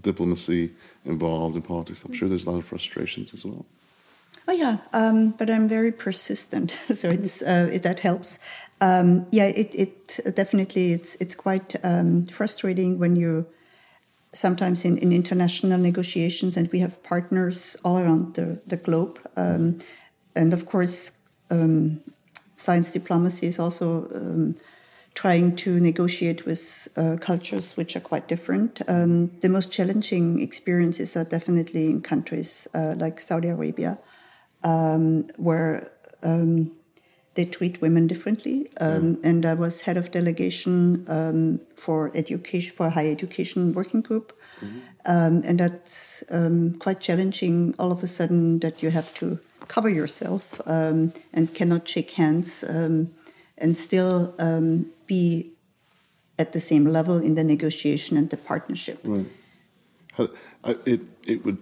diplomacy 0.00 0.70
involved 1.04 1.56
in 1.56 1.62
politics. 1.62 2.04
I'm 2.04 2.12
sure 2.12 2.28
there's 2.28 2.46
a 2.46 2.50
lot 2.50 2.58
of 2.58 2.66
frustrations 2.66 3.34
as 3.34 3.44
well. 3.44 3.64
Oh 4.46 4.52
yeah, 4.52 4.78
um, 4.92 5.30
but 5.30 5.48
I'm 5.48 5.68
very 5.68 5.90
persistent, 5.90 6.72
so 6.92 7.08
it's 7.08 7.40
uh, 7.42 7.70
it, 7.72 7.82
that 7.82 8.00
helps. 8.00 8.38
Um, 8.80 9.26
yeah, 9.30 9.46
it, 9.46 9.74
it 9.74 10.20
definitely 10.36 10.92
it's 10.92 11.14
it's 11.16 11.34
quite 11.34 11.74
um, 11.82 12.26
frustrating 12.26 12.98
when 12.98 13.16
you 13.16 13.46
sometimes 14.32 14.84
in, 14.84 14.98
in 14.98 15.12
international 15.12 15.78
negotiations 15.78 16.56
and 16.56 16.70
we 16.72 16.80
have 16.80 17.02
partners 17.04 17.76
all 17.84 17.98
around 17.98 18.34
the, 18.34 18.60
the 18.66 18.76
globe, 18.76 19.18
um, 19.36 19.78
and 20.36 20.52
of 20.52 20.66
course, 20.66 21.12
um, 21.50 22.00
science 22.56 22.90
diplomacy 22.90 23.46
is 23.46 23.58
also 23.58 24.10
um, 24.14 24.56
trying 25.14 25.54
to 25.56 25.78
negotiate 25.80 26.44
with 26.44 26.88
uh, 26.96 27.16
cultures 27.20 27.76
which 27.76 27.96
are 27.96 28.00
quite 28.00 28.28
different. 28.28 28.82
Um, 28.88 29.30
the 29.40 29.48
most 29.48 29.72
challenging 29.72 30.40
experiences 30.40 31.16
are 31.16 31.24
definitely 31.24 31.86
in 31.86 32.02
countries 32.02 32.66
uh, 32.74 32.94
like 32.98 33.20
Saudi 33.20 33.48
Arabia, 33.48 33.98
um, 34.64 35.28
where 35.36 35.90
um, 36.22 36.72
they 37.34 37.44
treat 37.44 37.80
women 37.80 38.06
differently. 38.06 38.68
Um, 38.80 39.18
yeah. 39.22 39.30
And 39.30 39.46
I 39.46 39.54
was 39.54 39.82
head 39.82 39.96
of 39.96 40.10
delegation 40.10 41.04
um, 41.08 41.60
for 41.76 42.10
education 42.14 42.74
for 42.74 42.90
higher 42.90 43.10
education 43.10 43.72
working 43.72 44.00
group. 44.00 44.32
Mm-hmm. 44.60 44.78
Um, 45.06 45.42
and 45.44 45.60
that's 45.60 46.24
quite 46.78 47.00
challenging 47.00 47.74
all 47.78 47.92
of 47.92 48.02
a 48.02 48.06
sudden 48.06 48.60
that 48.60 48.82
you 48.82 48.90
have 48.90 49.12
to 49.14 49.38
cover 49.68 49.90
yourself 49.90 50.60
and 50.66 51.54
cannot 51.54 51.86
shake 51.86 52.12
hands 52.12 52.62
and 52.62 53.76
still 53.76 54.34
um, 54.38 54.86
be 55.06 55.50
at 56.38 56.52
the 56.52 56.60
same 56.60 56.86
level 56.86 57.18
in 57.18 57.34
the 57.34 57.44
negotiation 57.44 58.16
and 58.16 58.30
the 58.30 58.36
partnership. 58.36 58.98
Right. 59.04 59.26
How, 60.12 60.28
it 60.86 61.00
it 61.26 61.44
would 61.44 61.58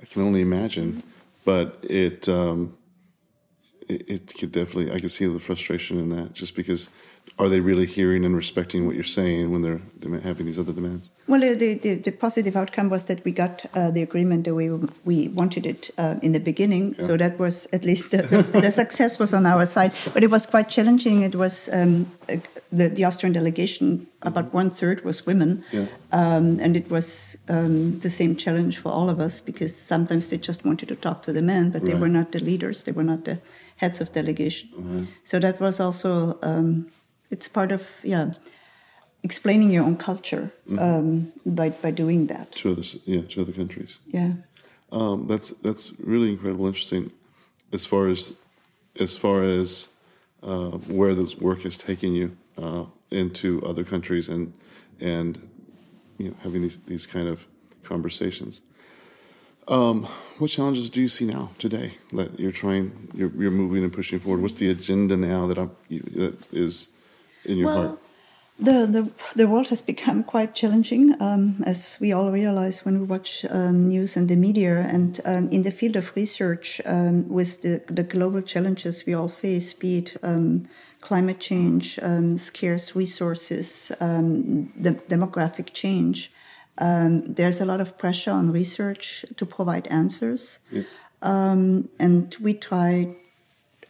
I 0.00 0.04
can 0.06 0.22
only 0.22 0.40
imagine, 0.40 1.02
but 1.44 1.78
it, 1.82 2.28
um, 2.28 2.76
it 3.88 4.08
it 4.08 4.34
could 4.38 4.52
definitely 4.52 4.92
I 4.92 5.00
could 5.00 5.10
see 5.10 5.26
the 5.26 5.40
frustration 5.40 5.98
in 5.98 6.10
that 6.10 6.34
just 6.34 6.54
because 6.54 6.90
are 7.38 7.48
they 7.48 7.60
really 7.60 7.86
hearing 7.86 8.24
and 8.24 8.36
respecting 8.36 8.86
what 8.86 8.94
you're 8.94 9.04
saying 9.04 9.50
when 9.50 9.62
they're 9.62 9.80
having 10.20 10.46
these 10.46 10.58
other 10.58 10.72
demands? 10.72 11.10
Well, 11.26 11.40
the, 11.40 11.74
the, 11.74 11.94
the 11.94 12.12
positive 12.12 12.56
outcome 12.56 12.90
was 12.90 13.04
that 13.04 13.24
we 13.24 13.32
got 13.32 13.64
uh, 13.74 13.90
the 13.90 14.02
agreement 14.02 14.44
the 14.44 14.54
way 14.54 14.70
we 15.04 15.28
wanted 15.28 15.64
it 15.66 15.90
uh, 15.96 16.16
in 16.20 16.32
the 16.32 16.40
beginning. 16.40 16.94
Yeah. 16.98 17.06
So 17.06 17.16
that 17.16 17.38
was 17.38 17.66
at 17.72 17.84
least 17.84 18.10
the, 18.10 18.22
the, 18.22 18.70
success 18.82 19.18
was 19.18 19.32
on 19.32 19.46
our 19.46 19.66
side. 19.66 19.92
But 20.12 20.22
it 20.22 20.30
was 20.30 20.46
quite 20.46 20.68
challenging. 20.68 21.22
It 21.22 21.34
was 21.34 21.70
um, 21.72 22.10
the, 22.70 22.88
the 22.88 23.04
Austrian 23.04 23.32
delegation, 23.32 24.06
about 24.22 24.52
one 24.52 24.70
third 24.70 25.04
was 25.04 25.24
women. 25.24 25.64
Yeah. 25.72 25.86
Um, 26.12 26.60
and 26.60 26.76
it 26.76 26.90
was 26.90 27.36
um, 27.48 27.98
the 28.00 28.10
same 28.10 28.36
challenge 28.36 28.78
for 28.78 28.92
all 28.92 29.08
of 29.08 29.20
us 29.20 29.40
because 29.40 29.74
sometimes 29.74 30.28
they 30.28 30.38
just 30.38 30.64
wanted 30.64 30.88
to 30.88 30.96
talk 30.96 31.22
to 31.22 31.32
the 31.32 31.42
men, 31.42 31.70
but 31.70 31.84
they 31.86 31.92
right. 31.92 32.02
were 32.02 32.08
not 32.08 32.32
the 32.32 32.40
leaders, 32.40 32.82
they 32.82 32.92
were 32.92 33.04
not 33.04 33.24
the 33.24 33.40
heads 33.76 34.00
of 34.00 34.12
delegation. 34.12 34.68
Mm-hmm. 34.74 35.04
So 35.24 35.38
that 35.38 35.60
was 35.60 35.80
also 35.80 36.38
um, 36.42 36.88
it's 37.32 37.48
part 37.48 37.72
of 37.72 37.82
yeah 38.04 38.30
explaining 39.22 39.70
your 39.70 39.84
own 39.84 39.96
culture 39.96 40.52
mm-hmm. 40.68 40.78
um, 40.78 41.32
by 41.46 41.70
by 41.70 41.90
doing 41.90 42.26
that 42.26 42.52
to 42.52 42.72
other 42.72 42.82
yeah 43.04 43.22
to 43.22 43.40
other 43.40 43.52
countries. 43.52 43.98
Yeah, 44.06 44.32
um, 44.92 45.26
that's 45.26 45.50
that's 45.50 45.92
really 45.98 46.30
incredible, 46.30 46.66
interesting. 46.66 47.10
As 47.72 47.86
far 47.86 48.08
as 48.08 48.36
as 49.00 49.16
far 49.16 49.42
as 49.42 49.88
uh, 50.42 50.72
where 50.98 51.14
this 51.14 51.36
work 51.38 51.64
is 51.64 51.78
taking 51.78 52.14
you 52.14 52.36
uh, 52.58 52.84
into 53.10 53.62
other 53.64 53.84
countries 53.84 54.28
and 54.28 54.52
and 55.00 55.48
you 56.18 56.28
know 56.28 56.36
having 56.42 56.62
these 56.62 56.78
these 56.86 57.06
kind 57.06 57.28
of 57.28 57.46
conversations. 57.82 58.62
Um, 59.68 60.04
what 60.38 60.50
challenges 60.50 60.90
do 60.90 61.00
you 61.00 61.08
see 61.08 61.24
now 61.24 61.50
today 61.58 61.94
that 62.12 62.40
you're 62.40 62.50
trying, 62.50 63.08
you're, 63.14 63.30
you're 63.38 63.52
moving 63.52 63.84
and 63.84 63.92
pushing 63.92 64.18
forward? 64.18 64.42
What's 64.42 64.54
the 64.54 64.68
agenda 64.68 65.16
now 65.16 65.46
that 65.46 65.56
I'm, 65.56 65.70
you, 65.88 66.00
that 66.16 66.52
is 66.52 66.88
in 67.44 67.58
your 67.58 67.66
well, 67.66 67.88
heart? 67.88 67.98
The, 68.58 68.86
the, 68.86 69.12
the 69.34 69.48
world 69.48 69.68
has 69.68 69.82
become 69.82 70.22
quite 70.22 70.54
challenging, 70.54 71.20
um, 71.20 71.64
as 71.66 71.98
we 72.00 72.12
all 72.12 72.30
realize 72.30 72.84
when 72.84 73.00
we 73.00 73.06
watch 73.06 73.44
um, 73.50 73.88
news 73.88 74.16
and 74.16 74.28
the 74.28 74.36
media. 74.36 74.78
And 74.80 75.20
um, 75.24 75.48
in 75.48 75.62
the 75.62 75.70
field 75.70 75.96
of 75.96 76.14
research, 76.14 76.80
um, 76.84 77.28
with 77.28 77.62
the, 77.62 77.82
the 77.86 78.02
global 78.02 78.42
challenges 78.42 79.04
we 79.06 79.14
all 79.14 79.28
face, 79.28 79.72
be 79.72 79.98
it 79.98 80.16
um, 80.22 80.68
climate 81.00 81.40
change, 81.40 81.98
um, 82.02 82.38
scarce 82.38 82.94
resources, 82.94 83.88
the 83.98 85.00
demographic 85.08 85.72
change, 85.72 86.30
there's 86.78 87.60
a 87.60 87.64
lot 87.64 87.80
of 87.80 87.98
pressure 87.98 88.30
on 88.30 88.52
research 88.52 89.24
to 89.36 89.46
provide 89.46 89.88
answers. 89.88 90.60
Yeah. 90.70 90.82
and 91.22 92.36
we 92.40 92.54
try 92.54 93.16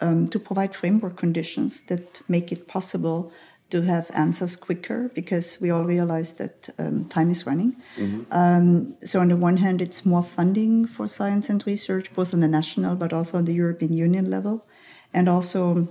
um, 0.03 0.27
to 0.29 0.39
provide 0.39 0.75
framework 0.75 1.17
conditions 1.17 1.83
that 1.83 2.21
make 2.29 2.53
it 2.53 2.67
possible 2.67 3.33
to 3.71 3.81
have 3.83 4.11
answers 4.13 4.55
quicker 4.55 5.11
because 5.15 5.59
we 5.61 5.71
all 5.71 5.85
realize 5.85 6.35
that 6.35 6.69
um, 6.79 7.07
time 7.07 7.31
is 7.31 7.47
running. 7.47 7.75
Mm-hmm. 7.97 8.23
Um, 8.31 8.95
so, 9.03 9.21
on 9.21 9.29
the 9.29 9.37
one 9.37 9.57
hand, 9.57 9.81
it's 9.81 10.05
more 10.05 10.23
funding 10.23 10.85
for 10.87 11.09
science 11.09 11.49
and 11.49 11.67
research, 11.67 12.13
both 12.13 12.35
on 12.35 12.41
the 12.41 12.49
national 12.49 12.97
but 12.97 13.13
also 13.13 13.39
on 13.39 13.47
the 13.47 13.55
European 13.55 13.95
Union 13.95 14.29
level, 14.29 14.67
and 15.15 15.29
also 15.29 15.89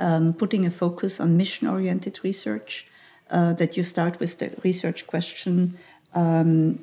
um, 0.00 0.32
putting 0.32 0.66
a 0.66 0.70
focus 0.70 1.20
on 1.20 1.36
mission 1.36 1.68
oriented 1.68 2.18
research. 2.24 2.88
Uh, 3.28 3.52
that 3.54 3.76
you 3.76 3.82
start 3.82 4.20
with 4.20 4.38
the 4.38 4.52
research 4.62 5.04
question 5.08 5.76
um, 6.14 6.78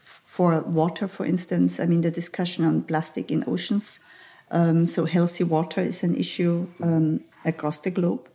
for 0.00 0.60
water, 0.62 1.06
for 1.06 1.24
instance. 1.24 1.78
I 1.78 1.86
mean, 1.86 2.00
the 2.00 2.10
discussion 2.10 2.64
on 2.64 2.82
plastic 2.82 3.30
in 3.30 3.44
oceans 3.46 4.00
um, 4.50 4.86
so 4.86 5.04
healthy 5.04 5.44
water 5.44 5.80
is 5.80 6.02
an 6.02 6.16
issue 6.16 6.66
um, 6.82 7.20
across 7.44 7.78
the 7.78 7.90
globe, 7.90 8.28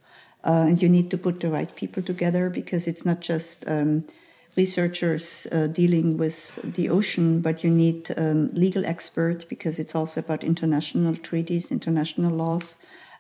uh, 0.44 0.66
and 0.68 0.82
you 0.82 0.90
need 0.90 1.10
to 1.12 1.18
put 1.18 1.40
the 1.40 1.50
right 1.50 1.74
people 1.76 2.04
together 2.04 2.50
because 2.50 2.88
it's 2.88 3.06
not 3.06 3.22
just 3.22 3.68
um, 3.68 4.06
researchers 4.56 5.48
uh, 5.52 5.68
dealing 5.68 6.18
with 6.18 6.60
the 6.76 6.90
ocean, 6.90 7.42
but 7.42 7.64
you 7.64 7.72
need 7.72 8.14
um, 8.18 8.54
legal 8.54 8.86
experts 8.86 9.44
because 9.44 9.80
it's 9.80 9.96
also 9.96 10.20
about 10.20 10.44
international 10.44 11.16
treaties, 11.16 11.72
international 11.72 12.32
laws. 12.32 12.78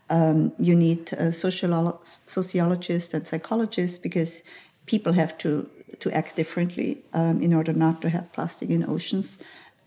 Um, 0.09 0.51
you 0.59 0.75
need 0.75 1.13
uh, 1.13 1.31
sociologists 1.31 3.13
and 3.13 3.27
psychologists 3.27 3.97
because 3.97 4.43
people 4.85 5.13
have 5.13 5.37
to 5.39 5.69
to 5.99 6.11
act 6.11 6.35
differently 6.35 7.03
um, 7.13 7.41
in 7.41 7.53
order 7.53 7.71
not 7.71 8.01
to 8.01 8.09
have 8.09 8.31
plastic 8.33 8.69
in 8.69 8.83
oceans. 8.89 9.37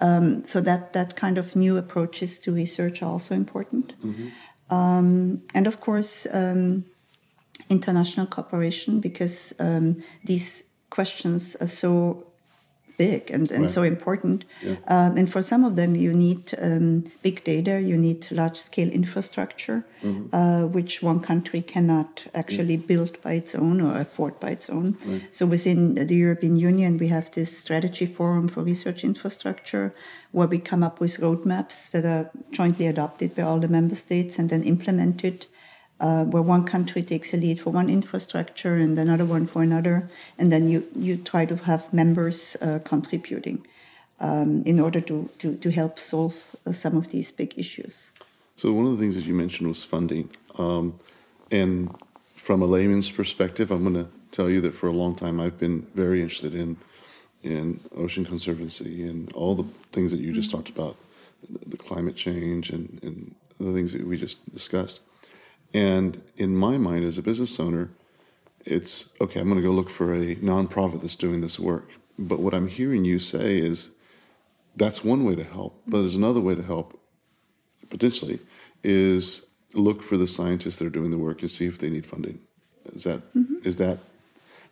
Um, 0.01 0.45
so 0.45 0.61
that 0.61 0.93
that 0.93 1.17
kind 1.17 1.39
of 1.39 1.57
new 1.57 1.79
approaches 1.79 2.39
to 2.41 2.53
research 2.53 3.03
are 3.03 3.11
also 3.11 3.35
important, 3.35 3.99
mm-hmm. 4.03 4.29
um, 4.75 5.43
and 5.55 5.67
of 5.67 5.81
course 5.81 6.27
um, 6.33 6.85
international 7.71 8.27
cooperation 8.27 9.01
because 9.01 9.55
um, 9.59 10.03
these 10.25 10.65
questions 10.91 11.57
are 11.57 11.67
so 11.67 12.27
big 12.97 13.31
and, 13.31 13.51
and 13.51 13.63
right. 13.63 13.71
so 13.71 13.83
important. 13.83 14.45
Yeah. 14.63 14.77
Um, 14.89 15.17
and 15.17 15.31
for 15.31 15.43
some 15.43 15.65
of 15.65 15.77
them, 15.77 15.95
you 15.95 16.13
need 16.13 16.53
um, 16.61 17.05
big 17.23 17.45
data, 17.45 17.81
you 17.81 17.97
need 17.97 18.29
large 18.31 18.57
scale 18.57 18.89
infrastructure, 18.89 19.85
mm-hmm. 20.03 20.35
uh, 20.35 20.67
which 20.67 21.03
one 21.03 21.21
country 21.21 21.63
cannot 21.63 22.27
actually 22.35 22.77
yeah. 22.77 22.87
build 22.87 23.21
by 23.23 23.33
its 23.33 23.55
own 23.55 23.81
or 23.81 23.99
afford 23.99 24.39
by 24.41 24.51
its 24.51 24.71
own. 24.71 24.97
Right. 25.05 25.23
So 25.35 25.47
within 25.47 25.95
the 25.95 26.15
European 26.15 26.57
Union, 26.57 26.99
we 26.99 27.09
have 27.09 27.31
this 27.33 27.57
strategy 27.57 28.07
forum 28.07 28.49
for 28.49 28.63
research 28.63 29.05
infrastructure 29.05 29.95
where 30.33 30.49
we 30.49 30.59
come 30.59 30.83
up 30.83 31.01
with 31.01 31.19
roadmaps 31.19 31.91
that 31.93 32.05
are 32.05 32.31
jointly 32.51 32.87
adopted 32.87 33.35
by 33.35 33.43
all 33.43 33.59
the 33.59 33.69
member 33.69 33.95
states 33.95 34.39
and 34.39 34.51
then 34.51 34.63
implemented 34.63 35.47
uh, 36.01 36.25
where 36.25 36.43
one 36.43 36.65
country 36.65 37.03
takes 37.03 37.33
a 37.33 37.37
lead 37.37 37.61
for 37.61 37.71
one 37.71 37.89
infrastructure 37.89 38.77
and 38.77 38.99
another 38.99 39.25
one 39.25 39.47
for 39.47 39.63
another, 39.63 40.09
and 40.39 40.53
then 40.53 40.69
you, 40.69 40.87
you 40.95 41.17
try 41.17 41.47
to 41.47 41.57
have 41.57 41.93
members 41.93 42.57
uh, 42.61 42.79
contributing 42.85 43.67
um, 44.21 44.63
in 44.65 44.81
order 44.81 45.01
to, 45.01 45.29
to, 45.39 45.57
to 45.57 45.71
help 45.71 45.99
solve 45.99 46.57
uh, 46.67 46.73
some 46.73 46.97
of 46.97 47.11
these 47.11 47.31
big 47.31 47.59
issues. 47.59 48.11
So, 48.57 48.73
one 48.73 48.87
of 48.87 48.93
the 48.93 48.99
things 48.99 49.15
that 49.15 49.25
you 49.25 49.35
mentioned 49.35 49.69
was 49.69 49.85
funding. 49.85 50.31
Um, 50.59 50.99
and 51.51 51.95
from 52.35 52.63
a 52.63 52.67
layman's 52.67 53.11
perspective, 53.11 53.71
I'm 53.71 53.83
going 53.83 54.05
to 54.05 54.11
tell 54.31 54.49
you 54.51 54.61
that 54.63 54.75
for 54.75 54.89
a 54.89 54.93
long 54.93 55.15
time 55.15 55.41
I've 55.41 55.59
been 55.59 55.87
very 55.95 56.23
interested 56.23 56.55
in 56.55 56.77
in 57.43 57.81
ocean 57.95 58.25
conservancy 58.25 59.07
and 59.07 59.33
all 59.33 59.55
the 59.55 59.63
things 59.93 60.11
that 60.11 60.21
you 60.21 60.33
just 60.33 60.51
talked 60.51 60.69
about, 60.69 60.97
the 61.49 61.77
climate 61.77 62.17
change 62.17 62.71
and, 62.71 62.99
and 63.03 63.35
the 63.61 63.73
things 63.73 63.93
that 63.93 64.05
we 64.05 64.17
just 64.19 64.39
discussed. 64.53 65.01
And 65.75 66.23
in 66.37 66.57
my 66.57 66.79
mind, 66.79 67.05
as 67.05 67.19
a 67.19 67.23
business 67.23 67.59
owner, 67.61 67.91
it's 68.65 69.13
okay, 69.21 69.41
I'm 69.41 69.49
going 69.49 69.61
to 69.61 69.67
go 69.67 69.73
look 69.73 69.91
for 69.91 70.15
a 70.15 70.37
nonprofit 70.37 71.01
that's 71.03 71.17
doing 71.17 71.41
this 71.41 71.59
work. 71.59 71.91
But 72.19 72.41
what 72.41 72.55
I'm 72.55 72.69
hearing 72.69 73.05
you 73.05 73.19
say 73.19 73.59
is 73.59 73.91
that's 74.75 75.05
one 75.05 75.25
way 75.25 75.35
to 75.35 75.45
help, 75.45 75.81
but 75.87 76.01
there's 76.01 76.17
another 76.17 76.41
way 76.41 76.55
to 76.55 76.63
help 76.63 76.99
potentially 77.89 78.41
is 78.83 79.47
look 79.75 80.03
for 80.03 80.17
the 80.17 80.27
scientists 80.27 80.77
that 80.77 80.87
are 80.87 80.91
doing 80.91 81.11
the 81.11 81.19
work 81.19 81.43
and 81.43 81.51
see 81.51 81.67
if 81.67 81.79
they 81.79 81.91
need 81.91 82.07
funding. 82.07 82.41
Is 82.95 83.05
that 83.05 83.21
mm-hmm. 83.35 83.57
is 83.65 83.77
that 83.77 83.99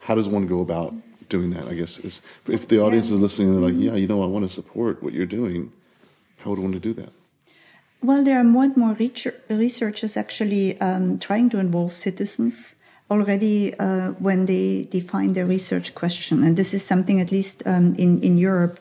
how 0.01 0.15
does 0.15 0.29
one 0.29 0.47
go 0.47 0.61
about 0.61 0.95
doing 1.29 1.51
that? 1.51 1.67
I 1.67 1.75
guess 1.75 1.99
is, 1.99 2.21
if 2.49 2.69
the 2.69 2.81
audience 2.81 3.09
yeah. 3.09 3.15
is 3.15 3.21
listening 3.21 3.49
and 3.49 3.57
they're 3.57 3.71
like, 3.71 3.81
yeah, 3.81 3.95
you 3.95 4.07
know, 4.07 4.23
I 4.23 4.27
want 4.27 4.45
to 4.45 4.53
support 4.53 5.03
what 5.03 5.13
you're 5.13 5.27
doing. 5.27 5.73
How 6.39 6.51
would 6.51 6.59
one 6.59 6.73
to 6.73 6.81
do 6.81 6.93
that? 6.95 7.11
Well, 8.05 8.23
there 8.23 8.39
are 8.39 8.45
more 8.45 8.65
and 8.65 8.77
more 8.77 8.95
researchers 9.49 10.19
actually 10.19 10.79
um, 10.79 11.19
trying 11.19 11.49
to 11.49 11.59
involve 11.59 11.95
citizens 11.95 12.75
already 13.11 13.73
uh, 13.79 14.09
when 14.19 14.45
they 14.45 14.87
define 14.91 15.33
their 15.33 15.47
research 15.47 15.95
question. 15.95 16.45
And 16.45 16.55
this 16.55 16.75
is 16.75 16.85
something, 16.85 17.19
at 17.19 17.33
least 17.33 17.63
um, 17.65 17.95
in, 17.95 18.21
in 18.21 18.37
Europe, 18.37 18.79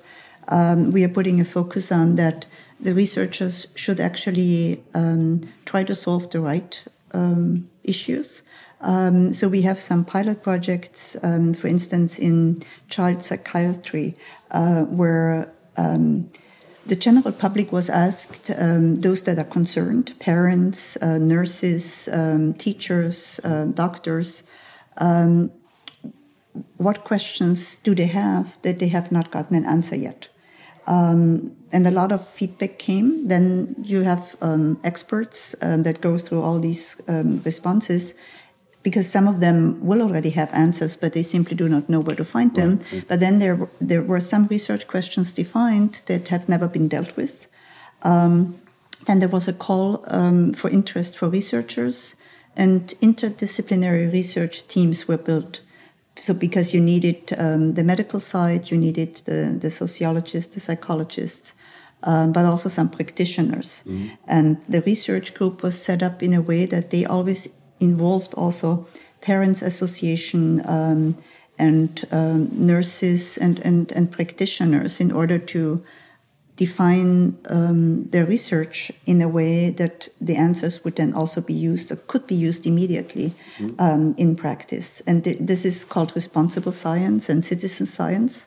um, 0.49 0.91
we 0.91 1.05
are 1.05 1.09
putting 1.09 1.39
a 1.39 1.45
focus 1.45 1.89
on 1.89 2.15
that 2.15 2.47
the 2.81 2.93
researchers 2.93 3.67
should 3.75 4.01
actually 4.01 4.83
um, 4.93 5.49
try 5.63 5.85
to 5.85 5.95
solve 5.95 6.29
the 6.31 6.41
right 6.41 6.83
um, 7.13 7.69
issues. 7.85 8.43
Um, 8.81 9.31
so 9.31 9.47
we 9.47 9.61
have 9.61 9.79
some 9.79 10.03
pilot 10.03 10.43
projects, 10.43 11.15
um, 11.23 11.53
for 11.53 11.69
instance, 11.69 12.19
in 12.19 12.61
child 12.89 13.23
psychiatry, 13.23 14.17
uh, 14.51 14.81
where 14.81 15.49
the 16.85 16.95
general 16.95 17.31
public 17.31 17.71
was 17.71 17.89
asked, 17.89 18.51
um, 18.57 18.95
those 18.95 19.21
that 19.21 19.39
are 19.39 19.45
concerned, 19.45 20.13
parents, 20.19 20.97
uh, 20.97 21.17
nurses, 21.17 22.09
um, 22.11 22.53
teachers, 22.53 23.39
uh, 23.43 23.65
doctors, 23.65 24.43
um, 24.97 25.51
what 26.77 27.03
questions 27.03 27.77
do 27.77 27.95
they 27.95 28.05
have 28.05 28.61
that 28.61 28.79
they 28.79 28.89
have 28.89 29.11
not 29.11 29.31
gotten 29.31 29.55
an 29.55 29.65
answer 29.65 29.95
yet? 29.95 30.27
Um, 30.85 31.55
and 31.71 31.87
a 31.87 31.91
lot 31.91 32.11
of 32.11 32.27
feedback 32.27 32.77
came. 32.77 33.25
Then 33.25 33.75
you 33.81 34.01
have 34.01 34.35
um, 34.41 34.79
experts 34.83 35.55
uh, 35.61 35.77
that 35.77 36.01
go 36.01 36.17
through 36.17 36.41
all 36.41 36.59
these 36.59 37.01
responses 37.07 38.13
because 38.83 39.09
some 39.09 39.27
of 39.27 39.39
them 39.39 39.79
will 39.81 40.01
already 40.01 40.29
have 40.31 40.53
answers, 40.53 40.95
but 40.95 41.13
they 41.13 41.23
simply 41.23 41.55
do 41.55 41.69
not 41.69 41.89
know 41.89 42.01
where 42.01 42.17
to 42.17 42.25
find 42.25 42.53
them. 42.53 42.81
Right. 42.91 43.07
But 43.07 43.21
then 43.21 43.39
there, 43.39 43.67
there 43.79 44.01
were 44.01 44.19
some 44.19 44.47
research 44.47 44.87
questions 44.87 45.31
defined 45.31 46.01
that 46.05 46.27
have 46.27 46.49
never 46.49 46.67
been 46.67 46.89
dealt 46.89 47.15
with. 47.15 47.47
Um, 48.03 48.59
then 49.07 49.19
there 49.19 49.29
was 49.29 49.47
a 49.47 49.53
call 49.53 50.03
um, 50.07 50.53
for 50.53 50.69
interest 50.69 51.17
for 51.17 51.29
researchers, 51.29 52.15
and 52.55 52.87
interdisciplinary 53.01 54.11
research 54.11 54.67
teams 54.67 55.07
were 55.07 55.17
built. 55.17 55.61
So, 56.15 56.33
because 56.33 56.73
you 56.73 56.81
needed 56.81 57.33
um, 57.37 57.73
the 57.73 57.83
medical 57.83 58.19
side, 58.19 58.69
you 58.69 58.77
needed 58.77 59.15
the, 59.25 59.57
the 59.59 59.71
sociologists, 59.71 60.53
the 60.53 60.59
psychologists, 60.59 61.55
um, 62.03 62.31
but 62.31 62.45
also 62.45 62.69
some 62.69 62.89
practitioners. 62.89 63.83
Mm-hmm. 63.87 64.09
And 64.27 64.61
the 64.69 64.81
research 64.81 65.33
group 65.33 65.63
was 65.63 65.81
set 65.81 66.03
up 66.03 66.21
in 66.21 66.33
a 66.33 66.41
way 66.41 66.65
that 66.67 66.91
they 66.91 67.05
always 67.05 67.47
involved 67.83 68.33
also 68.33 68.87
parents 69.21 69.61
association 69.61 70.61
um, 70.65 71.17
and 71.57 72.05
um, 72.11 72.49
nurses 72.53 73.37
and, 73.37 73.59
and, 73.59 73.91
and 73.91 74.11
practitioners 74.11 74.99
in 74.99 75.11
order 75.11 75.37
to 75.37 75.83
define 76.55 77.35
um, 77.49 78.05
their 78.09 78.25
research 78.25 78.91
in 79.05 79.21
a 79.21 79.27
way 79.27 79.71
that 79.71 80.07
the 80.21 80.35
answers 80.35 80.83
would 80.83 80.95
then 80.95 81.13
also 81.13 81.41
be 81.41 81.53
used 81.53 81.91
or 81.91 81.95
could 81.95 82.27
be 82.27 82.35
used 82.35 82.67
immediately 82.67 83.33
mm. 83.57 83.79
um, 83.79 84.13
in 84.17 84.35
practice. 84.35 85.01
And 85.07 85.23
th- 85.23 85.37
this 85.39 85.65
is 85.65 85.83
called 85.83 86.15
responsible 86.15 86.71
science 86.71 87.27
and 87.27 87.43
citizen 87.43 87.85
science. 87.85 88.45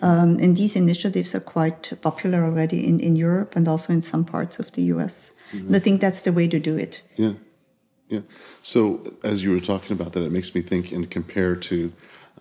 Um, 0.00 0.38
and 0.38 0.56
these 0.56 0.76
initiatives 0.76 1.34
are 1.34 1.40
quite 1.40 1.92
popular 2.00 2.44
already 2.44 2.86
in, 2.86 3.00
in 3.00 3.16
Europe 3.16 3.56
and 3.56 3.66
also 3.66 3.92
in 3.92 4.02
some 4.02 4.24
parts 4.24 4.58
of 4.60 4.70
the 4.72 4.82
US. 4.94 5.32
Mm-hmm. 5.52 5.66
And 5.66 5.76
I 5.76 5.78
think 5.80 6.00
that's 6.00 6.22
the 6.22 6.32
way 6.32 6.46
to 6.48 6.60
do 6.60 6.76
it. 6.76 7.02
Yeah. 7.16 7.32
Yeah. 8.10 8.20
So 8.62 9.00
as 9.22 9.42
you 9.42 9.52
were 9.52 9.60
talking 9.60 9.96
about 9.98 10.12
that, 10.14 10.24
it 10.24 10.32
makes 10.32 10.52
me 10.52 10.62
think 10.62 10.90
and 10.90 11.08
compare 11.08 11.54
to, 11.54 11.92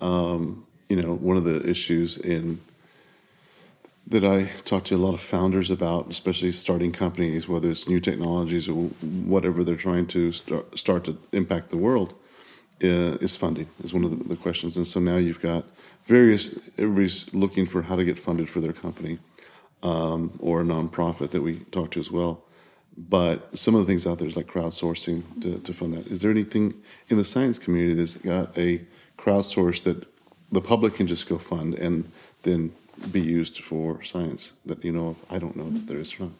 um, 0.01 0.65
you 0.89 0.99
know, 0.99 1.13
one 1.13 1.37
of 1.37 1.43
the 1.43 1.67
issues 1.69 2.17
in 2.17 2.59
that 4.07 4.25
I 4.25 4.45
talk 4.65 4.85
to 4.85 4.95
a 4.95 4.97
lot 4.97 5.13
of 5.13 5.21
founders 5.21 5.69
about, 5.69 6.09
especially 6.09 6.51
starting 6.51 6.91
companies, 6.91 7.47
whether 7.47 7.69
it's 7.69 7.87
new 7.87 7.99
technologies 7.99 8.67
or 8.67 8.73
whatever 8.73 9.63
they're 9.63 9.75
trying 9.75 10.07
to 10.07 10.31
start, 10.31 10.79
start 10.79 11.03
to 11.03 11.19
impact 11.31 11.69
the 11.69 11.77
world, 11.77 12.15
uh, 12.83 13.21
is 13.21 13.35
funding 13.35 13.67
is 13.83 13.93
one 13.93 14.03
of 14.03 14.17
the, 14.17 14.29
the, 14.29 14.35
questions. 14.35 14.77
And 14.77 14.87
so 14.87 14.99
now 14.99 15.17
you've 15.17 15.41
got 15.41 15.65
various 16.05 16.57
everybody's 16.79 17.31
looking 17.33 17.67
for 17.67 17.83
how 17.83 17.95
to 17.95 18.03
get 18.03 18.17
funded 18.17 18.49
for 18.49 18.61
their 18.61 18.73
company 18.73 19.19
um, 19.83 20.31
or 20.39 20.61
a 20.61 20.63
nonprofit 20.63 21.29
that 21.29 21.43
we 21.43 21.59
talk 21.71 21.91
to 21.91 21.99
as 21.99 22.09
well. 22.09 22.41
But 23.07 23.57
some 23.57 23.75
of 23.75 23.81
the 23.81 23.87
things 23.87 24.05
out 24.05 24.19
there 24.19 24.27
is 24.27 24.35
like 24.35 24.47
crowdsourcing 24.47 25.41
to, 25.41 25.59
to 25.59 25.73
fund 25.73 25.93
that. 25.93 26.07
Is 26.07 26.19
there 26.21 26.31
anything 26.31 26.73
in 27.07 27.17
the 27.17 27.23
science 27.23 27.57
community 27.57 27.93
that's 27.93 28.15
got 28.15 28.57
a 28.57 28.81
crowdsource 29.17 29.83
that 29.83 30.05
the 30.51 30.59
public 30.59 30.95
can 30.95 31.07
just 31.07 31.29
go 31.29 31.37
fund 31.37 31.75
and 31.75 32.11
then 32.43 32.73
be 33.11 33.21
used 33.21 33.61
for 33.63 34.03
science 34.03 34.53
that 34.65 34.83
you 34.83 34.91
know 34.91 35.09
of? 35.09 35.17
I 35.29 35.39
don't 35.39 35.55
know 35.55 35.69
that 35.69 35.87
there 35.87 35.99
is 35.99 36.11
from. 36.11 36.35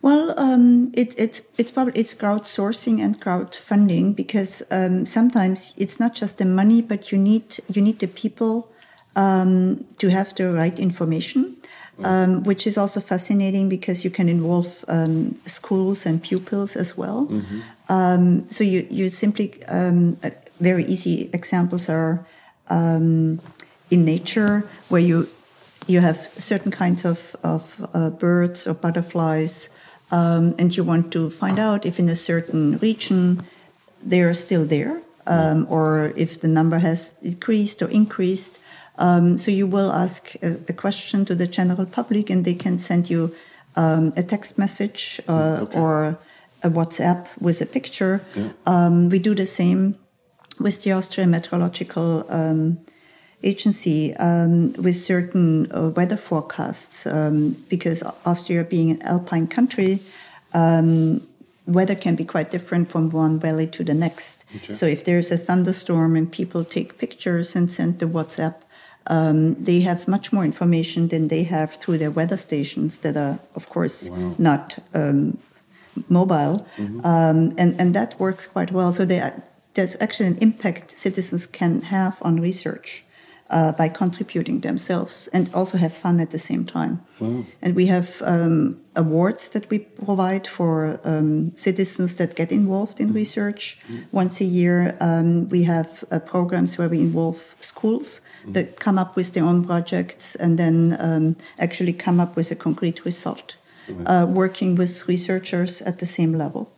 Well, 0.00 0.38
um, 0.38 0.92
it, 0.94 1.18
it, 1.18 1.42
it's 1.58 1.70
probably 1.70 2.00
it's 2.00 2.14
crowdsourcing 2.14 3.00
and 3.00 3.20
crowdfunding 3.20 4.16
because 4.16 4.62
um, 4.70 5.04
sometimes 5.04 5.74
it's 5.76 6.00
not 6.00 6.14
just 6.14 6.38
the 6.38 6.46
money, 6.46 6.80
but 6.80 7.12
you 7.12 7.18
need 7.18 7.58
you 7.72 7.82
need 7.82 7.98
the 7.98 8.08
people 8.08 8.72
um, 9.14 9.84
to 9.98 10.08
have 10.08 10.34
the 10.34 10.52
right 10.52 10.78
information 10.78 11.56
um, 12.04 12.42
which 12.44 12.66
is 12.66 12.76
also 12.76 13.00
fascinating 13.00 13.68
because 13.68 14.04
you 14.04 14.10
can 14.10 14.28
involve 14.28 14.84
um, 14.88 15.38
schools 15.46 16.06
and 16.06 16.22
pupils 16.22 16.76
as 16.76 16.96
well. 16.96 17.26
Mm-hmm. 17.26 17.60
Um, 17.88 18.50
so 18.50 18.64
you 18.64 18.86
you 18.90 19.08
simply 19.08 19.64
um, 19.68 20.18
very 20.60 20.84
easy 20.84 21.30
examples 21.32 21.88
are 21.88 22.26
um, 22.68 23.40
in 23.90 24.04
nature 24.04 24.64
where 24.88 25.00
you 25.00 25.28
you 25.86 26.00
have 26.00 26.18
certain 26.36 26.70
kinds 26.70 27.04
of 27.04 27.36
of 27.42 27.88
uh, 27.94 28.10
birds 28.10 28.66
or 28.66 28.74
butterflies, 28.74 29.70
um, 30.10 30.54
and 30.58 30.76
you 30.76 30.84
want 30.84 31.12
to 31.12 31.30
find 31.30 31.58
out 31.58 31.86
if 31.86 31.98
in 31.98 32.08
a 32.08 32.16
certain 32.16 32.78
region 32.78 33.42
they 34.04 34.20
are 34.20 34.34
still 34.34 34.64
there. 34.64 35.00
or 35.68 36.12
if 36.14 36.40
the 36.40 36.46
number 36.46 36.78
has 36.78 37.10
decreased 37.20 37.82
or 37.82 37.90
increased, 37.90 38.60
um, 38.98 39.38
so 39.38 39.50
you 39.50 39.66
will 39.66 39.92
ask 39.92 40.34
a, 40.42 40.58
a, 40.68 40.72
question 40.72 41.24
to 41.26 41.34
the 41.34 41.46
general 41.46 41.86
public, 41.86 42.30
and 42.30 42.44
they 42.44 42.54
can 42.54 42.78
send 42.78 43.10
you 43.10 43.34
um, 43.76 44.12
a 44.16 44.22
text 44.22 44.58
message 44.58 45.20
uh, 45.28 45.58
okay. 45.62 45.78
or 45.78 46.18
a 46.62 46.70
WhatsApp 46.70 47.26
with 47.38 47.60
a 47.60 47.66
picture. 47.66 48.22
Yeah. 48.34 48.48
Um, 48.66 49.08
we 49.10 49.18
do 49.18 49.34
the 49.34 49.46
same 49.46 49.96
with 50.58 50.82
the 50.82 50.92
Austrian 50.92 51.30
Meteorological 51.30 52.24
um, 52.30 52.78
Agency 53.42 54.16
um, 54.16 54.72
with 54.74 54.96
certain 54.96 55.70
uh, 55.70 55.90
weather 55.90 56.16
forecasts, 56.16 57.06
um, 57.06 57.50
because 57.68 58.02
Austria 58.24 58.64
being 58.64 58.90
an 58.90 59.02
alpine 59.02 59.46
country 59.46 60.00
weather 61.66 61.94
can 61.94 62.14
be 62.14 62.24
quite 62.24 62.50
different 62.50 62.88
from 62.88 63.10
one 63.10 63.38
valley 63.38 63.66
to 63.66 63.84
the 63.84 63.94
next. 63.94 64.44
Okay. 64.56 64.72
So 64.72 64.86
if 64.86 65.04
there's 65.04 65.30
a 65.30 65.36
thunderstorm 65.36 66.16
and 66.16 66.30
people 66.30 66.64
take 66.64 66.98
pictures 66.98 67.56
and 67.56 67.70
send 67.70 67.98
the 67.98 68.06
WhatsApp 68.06 68.54
um, 69.08 69.62
they 69.62 69.80
have 69.80 70.08
much 70.08 70.32
more 70.32 70.44
information 70.44 71.08
than 71.08 71.28
they 71.28 71.44
have 71.44 71.74
through 71.74 71.98
their 71.98 72.10
weather 72.10 72.36
stations 72.36 73.00
that 73.00 73.16
are, 73.16 73.38
of 73.54 73.68
course, 73.68 74.08
wow. 74.08 74.34
not 74.38 74.78
um, 74.94 75.38
mobile. 76.08 76.66
Mm-hmm. 76.76 77.00
Um, 77.04 77.54
and, 77.58 77.80
and 77.80 77.94
that 77.94 78.18
works 78.18 78.46
quite 78.46 78.72
well. 78.72 78.92
So 78.92 79.04
they, 79.04 79.32
there's 79.74 79.96
actually 80.00 80.26
an 80.26 80.38
impact 80.38 80.98
citizens 80.98 81.46
can 81.46 81.82
have 81.82 82.18
on 82.22 82.40
research 82.40 83.04
uh, 83.50 83.72
by 83.72 83.88
contributing 83.88 84.60
themselves 84.60 85.28
and 85.32 85.52
also 85.54 85.78
have 85.78 85.92
fun 85.92 86.20
at 86.20 86.30
the 86.30 86.38
same 86.38 86.64
time. 86.64 87.00
Wow. 87.20 87.44
And 87.62 87.74
we 87.74 87.86
have 87.86 88.22
um, 88.22 88.80
awards 88.94 89.48
that 89.50 89.68
we 89.70 89.80
provide 89.80 90.46
for 90.46 91.00
um, 91.04 91.56
citizens 91.56 92.16
that 92.16 92.34
get 92.34 92.50
involved 92.50 93.00
in 93.00 93.08
mm-hmm. 93.08 93.16
research. 93.16 93.78
Mm-hmm. 93.88 94.02
Once 94.12 94.40
a 94.40 94.44
year, 94.44 94.96
um, 95.00 95.48
we 95.48 95.62
have 95.64 96.04
uh, 96.10 96.18
programs 96.18 96.76
where 96.78 96.88
we 96.88 97.00
involve 97.00 97.36
schools 97.60 98.20
mm-hmm. 98.42 98.52
that 98.52 98.80
come 98.80 98.98
up 98.98 99.16
with 99.16 99.32
their 99.34 99.44
own 99.44 99.64
projects 99.64 100.34
and 100.34 100.58
then 100.58 100.96
um, 100.98 101.36
actually 101.58 101.92
come 101.92 102.20
up 102.20 102.36
with 102.36 102.50
a 102.50 102.56
concrete 102.56 103.04
result, 103.04 103.56
uh, 104.06 104.26
working 104.28 104.74
with 104.74 105.06
researchers 105.08 105.82
at 105.82 105.98
the 106.00 106.06
same 106.06 106.32
level 106.32 106.75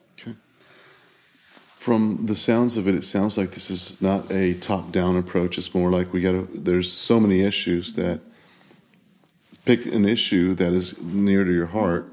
from 1.89 2.27
the 2.27 2.37
sounds 2.37 2.77
of 2.77 2.87
it, 2.87 2.95
it 2.95 3.03
sounds 3.03 3.39
like 3.39 3.53
this 3.53 3.71
is 3.71 3.99
not 4.03 4.31
a 4.31 4.53
top-down 4.53 5.17
approach. 5.17 5.57
It's 5.57 5.75
more 5.75 5.91
like 5.91 6.13
we 6.13 6.21
got 6.21 6.33
to. 6.33 6.47
There's 6.53 6.93
so 6.93 7.19
many 7.19 7.41
issues 7.41 7.95
that 7.95 8.21
pick 9.65 9.87
an 9.87 10.05
issue 10.05 10.53
that 10.57 10.75
is 10.75 11.01
near 11.01 11.45
to 11.45 11.51
your 11.51 11.65
heart, 11.69 12.05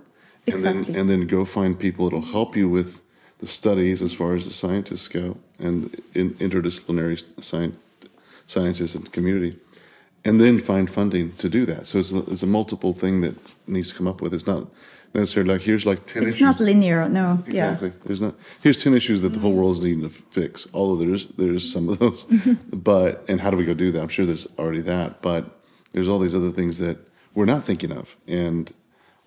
and 0.48 0.56
Exactly. 0.56 0.82
then 0.94 0.96
and 1.02 1.10
then 1.10 1.28
go 1.28 1.44
find 1.44 1.78
people 1.78 2.06
that'll 2.06 2.22
help 2.22 2.56
you 2.56 2.70
with 2.70 3.02
the 3.40 3.48
studies 3.48 4.02
as 4.02 4.14
far 4.14 4.34
as 4.36 4.46
the 4.46 4.54
scientists 4.54 5.10
go 5.10 5.36
and 5.60 6.02
in 6.14 6.36
interdisciplinary 6.36 7.22
science, 7.44 7.76
sciences 8.48 8.96
and 8.96 9.12
community, 9.12 9.60
and 10.24 10.40
then 10.40 10.58
find 10.58 10.90
funding 10.90 11.34
to 11.34 11.50
do 11.50 11.66
that. 11.66 11.86
So 11.86 11.98
it's 12.00 12.14
a, 12.14 12.20
it's 12.32 12.44
a 12.44 12.48
multiple 12.48 12.94
thing 12.94 13.20
that 13.26 13.36
needs 13.68 13.90
to 13.90 13.96
come 13.98 14.08
up 14.08 14.22
with. 14.22 14.34
It's 14.34 14.48
not 14.48 14.68
necessarily 15.16 15.54
like 15.54 15.62
here's 15.62 15.86
like 15.86 16.06
ten 16.06 16.24
It's 16.24 16.36
issues. 16.36 16.42
not 16.42 16.60
linear, 16.60 17.08
no. 17.10 17.44
Exactly. 17.48 17.94
There's 18.06 18.22
not. 18.22 18.36
Here's 18.62 18.78
ten 18.82 18.94
issues 18.94 19.22
that 19.22 19.30
the 19.30 19.40
whole 19.40 19.54
world 19.54 19.74
is 19.78 19.84
needing 19.84 20.02
to 20.02 20.10
fix. 20.10 20.68
Although 20.74 21.04
there's 21.04 21.28
there's 21.28 21.70
some 21.72 21.90
of 21.90 22.00
those, 22.00 22.24
but 22.74 23.24
and 23.30 23.42
how 23.42 23.50
do 23.50 23.58
we 23.58 23.66
go 23.66 23.74
do 23.74 23.92
that? 23.92 24.02
I'm 24.02 24.10
sure 24.10 24.26
there's 24.26 24.48
already 24.60 24.82
that, 24.82 25.22
but 25.22 25.62
there's 25.94 26.08
all 26.08 26.20
these 26.20 26.36
other 26.36 26.52
things 26.52 26.78
that 26.80 26.98
we're 27.34 27.46
not 27.46 27.64
thinking 27.64 27.92
of, 27.92 28.16
and 28.28 28.72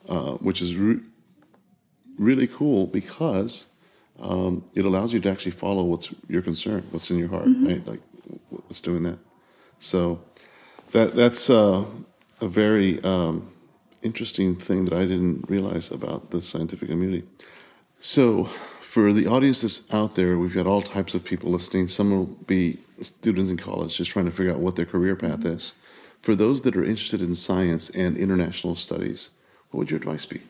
uh, 0.08 0.32
which 0.34 0.60
is 0.62 0.74
re- 0.76 1.00
really 2.18 2.46
cool 2.46 2.86
because 2.86 3.68
um, 4.20 4.64
it 4.74 4.84
allows 4.84 5.12
you 5.12 5.20
to 5.20 5.30
actually 5.30 5.52
follow 5.52 5.82
what's 5.84 6.08
your 6.28 6.42
concern, 6.42 6.82
what's 6.90 7.10
in 7.10 7.18
your 7.18 7.28
heart, 7.28 7.48
right? 7.62 7.86
Like 7.86 8.00
what's 8.50 8.80
doing 8.80 9.02
that. 9.04 9.18
So 9.78 10.20
that 10.92 11.14
that's 11.14 11.48
uh, 11.50 11.84
a 12.40 12.48
very 12.48 13.02
um, 13.04 13.50
interesting 14.02 14.56
thing 14.56 14.84
that 14.86 14.94
I 14.94 15.04
didn't 15.04 15.48
realize 15.48 15.90
about 15.90 16.30
the 16.30 16.40
scientific 16.40 16.88
community. 16.88 17.26
So, 18.00 18.44
for 18.44 19.12
the 19.12 19.26
audience 19.26 19.60
that's 19.60 19.92
out 19.92 20.14
there, 20.14 20.38
we've 20.38 20.54
got 20.54 20.66
all 20.66 20.82
types 20.82 21.14
of 21.14 21.24
people 21.24 21.50
listening. 21.50 21.88
Some 21.88 22.10
will 22.10 22.26
be 22.26 22.78
students 23.02 23.50
in 23.50 23.56
college 23.56 23.96
just 23.96 24.10
trying 24.10 24.24
to 24.24 24.30
figure 24.30 24.52
out 24.52 24.60
what 24.60 24.76
their 24.76 24.86
career 24.86 25.14
path 25.14 25.44
is. 25.44 25.74
For 26.22 26.34
those 26.34 26.62
that 26.62 26.76
are 26.76 26.84
interested 26.84 27.20
in 27.20 27.34
science 27.34 27.90
and 27.90 28.16
international 28.16 28.76
studies, 28.76 29.30
what 29.70 29.78
would 29.78 29.90
your 29.90 29.98
advice 29.98 30.26
be? 30.26 30.40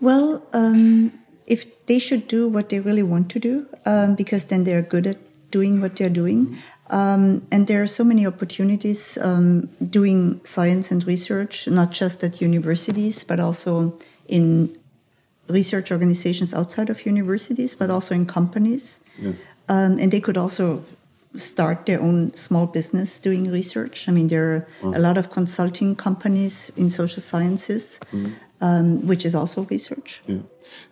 Well, 0.00 0.46
um, 0.52 1.12
if 1.46 1.86
they 1.86 1.98
should 1.98 2.28
do 2.28 2.48
what 2.48 2.68
they 2.68 2.80
really 2.80 3.02
want 3.02 3.30
to 3.30 3.38
do, 3.38 3.66
um, 3.86 4.14
because 4.14 4.46
then 4.46 4.64
they're 4.64 4.82
good 4.82 5.06
at 5.06 5.18
doing 5.50 5.80
what 5.80 5.96
they're 5.96 6.10
doing. 6.10 6.58
Um, 6.90 7.46
and 7.50 7.66
there 7.66 7.82
are 7.82 7.86
so 7.86 8.04
many 8.04 8.26
opportunities 8.26 9.18
um, 9.18 9.68
doing 9.90 10.40
science 10.44 10.90
and 10.90 11.04
research, 11.06 11.66
not 11.66 11.92
just 11.92 12.22
at 12.22 12.40
universities, 12.40 13.24
but 13.24 13.40
also 13.40 13.98
in 14.28 14.76
research 15.48 15.90
organizations 15.90 16.52
outside 16.52 16.90
of 16.90 17.06
universities, 17.06 17.74
but 17.74 17.90
also 17.90 18.14
in 18.14 18.26
companies. 18.26 19.00
Um, 19.68 19.98
and 19.98 20.10
they 20.10 20.20
could 20.20 20.36
also 20.36 20.84
start 21.36 21.86
their 21.86 22.00
own 22.00 22.34
small 22.34 22.66
business 22.66 23.18
doing 23.18 23.50
research. 23.50 24.08
I 24.08 24.12
mean, 24.12 24.28
there 24.28 24.68
are 24.82 24.94
a 24.94 25.00
lot 25.00 25.18
of 25.18 25.30
consulting 25.30 25.96
companies 25.96 26.70
in 26.76 26.90
social 26.90 27.22
sciences, 27.22 27.98
um, 28.60 29.06
which 29.06 29.24
is 29.24 29.34
also 29.34 29.62
research. 29.64 30.22
Yeah. 30.26 30.38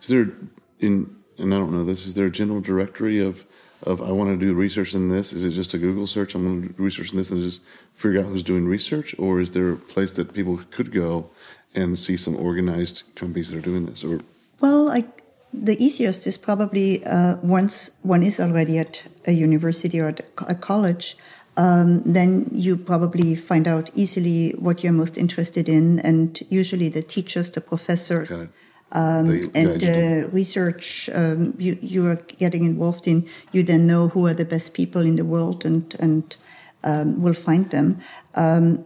Is 0.01 0.07
there 0.07 0.31
in 0.79 1.15
and 1.37 1.53
I 1.53 1.57
don't 1.57 1.71
know 1.71 1.83
this, 1.83 2.05
is 2.05 2.13
there 2.13 2.27
a 2.27 2.31
general 2.31 2.61
directory 2.61 3.19
of 3.19 3.45
of 3.83 4.01
I 4.01 4.11
want 4.11 4.29
to 4.29 4.45
do 4.45 4.53
research 4.53 4.93
in 4.93 5.09
this? 5.09 5.33
Is 5.33 5.43
it 5.43 5.51
just 5.51 5.73
a 5.73 5.77
Google 5.77 6.07
search? 6.07 6.35
I'm 6.35 6.43
going 6.43 6.61
to 6.61 6.67
do 6.69 6.83
research 6.83 7.11
in 7.11 7.17
this 7.17 7.31
and 7.31 7.41
just 7.41 7.61
figure 7.93 8.19
out 8.19 8.27
who's 8.27 8.43
doing 8.43 8.65
research, 8.65 9.15
or 9.17 9.39
is 9.39 9.51
there 9.51 9.71
a 9.71 9.77
place 9.77 10.13
that 10.13 10.33
people 10.33 10.59
could 10.71 10.91
go 10.91 11.29
and 11.75 11.97
see 11.97 12.17
some 12.17 12.35
organized 12.35 13.03
companies 13.15 13.49
that 13.49 13.57
are 13.57 13.61
doing 13.61 13.85
this? 13.85 14.03
Or 14.03 14.21
Well, 14.59 14.89
I, 14.89 15.05
the 15.53 15.81
easiest 15.83 16.27
is 16.27 16.37
probably 16.37 17.03
uh, 17.05 17.37
once 17.41 17.91
one 18.01 18.23
is 18.23 18.39
already 18.39 18.77
at 18.77 19.03
a 19.25 19.31
university 19.31 19.99
or 19.99 20.09
at 20.09 20.21
a 20.47 20.55
college, 20.55 21.17
um, 21.55 22.01
then 22.03 22.49
you 22.51 22.77
probably 22.77 23.35
find 23.35 23.67
out 23.67 23.91
easily 23.93 24.51
what 24.51 24.83
you're 24.83 24.93
most 24.93 25.17
interested 25.17 25.69
in, 25.69 25.99
and 25.99 26.41
usually 26.49 26.89
the 26.89 27.03
teachers, 27.03 27.51
the 27.51 27.61
professors. 27.61 28.31
It. 28.31 28.49
Um, 28.93 29.25
They 29.25 29.49
and 29.59 29.69
guide 29.69 29.81
you 29.81 29.93
to- 29.93 30.25
uh, 30.25 30.29
research 30.31 31.09
um, 31.13 31.53
you, 31.57 31.77
you 31.81 32.05
are 32.07 32.19
getting 32.37 32.63
involved 32.63 33.07
in, 33.07 33.27
you 33.51 33.63
then 33.63 33.87
know 33.87 34.07
who 34.07 34.27
are 34.27 34.35
the 34.35 34.45
best 34.45 34.73
people 34.73 35.01
in 35.01 35.15
the 35.15 35.25
world 35.25 35.65
and, 35.65 35.95
and 35.99 36.35
um, 36.83 37.21
will 37.21 37.33
find 37.33 37.69
them. 37.69 37.97
Um, 38.35 38.85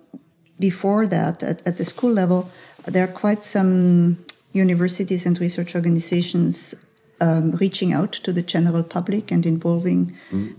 before 0.60 1.08
that, 1.08 1.44
at, 1.44 1.62
at 1.68 1.78
the 1.78 1.86
school 1.86 2.12
level, 2.14 2.50
there 2.86 3.04
are 3.04 3.12
quite 3.12 3.44
some 3.44 4.18
universities 4.54 5.26
and 5.26 5.40
research 5.40 5.76
organizations 5.76 6.74
um, 7.20 7.52
reaching 7.54 7.94
out 7.94 8.14
to 8.14 8.32
the 8.32 8.42
general 8.42 8.84
public 8.84 9.32
and 9.32 9.46
involving 9.46 10.16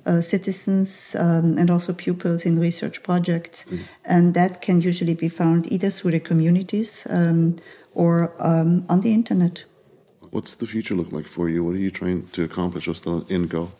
uh, 0.06 0.20
citizens 0.20 1.14
um, 1.18 1.56
and 1.56 1.70
also 1.70 1.92
pupils 1.92 2.44
in 2.44 2.58
research 2.58 3.02
projects. 3.02 3.64
And 4.04 4.34
that 4.34 4.60
can 4.60 4.80
usually 4.80 5.14
be 5.14 5.28
found 5.28 5.72
either 5.72 5.90
through 5.90 6.12
the 6.12 6.20
communities 6.20 7.06
um, 7.10 7.56
or 7.94 8.32
um, 8.38 8.84
on 8.88 9.00
the 9.00 9.12
internet. 9.12 9.64
what's 10.30 10.54
the 10.56 10.66
future 10.66 10.94
look 10.94 11.12
like 11.12 11.26
for 11.26 11.48
you? 11.48 11.64
What 11.64 11.74
are 11.74 11.84
you 11.86 11.90
trying 11.90 12.26
to 12.28 12.44
accomplish? 12.44 12.86
What's 12.86 13.00
the 13.00 13.24
end 13.30 13.48
goal? 13.50 13.72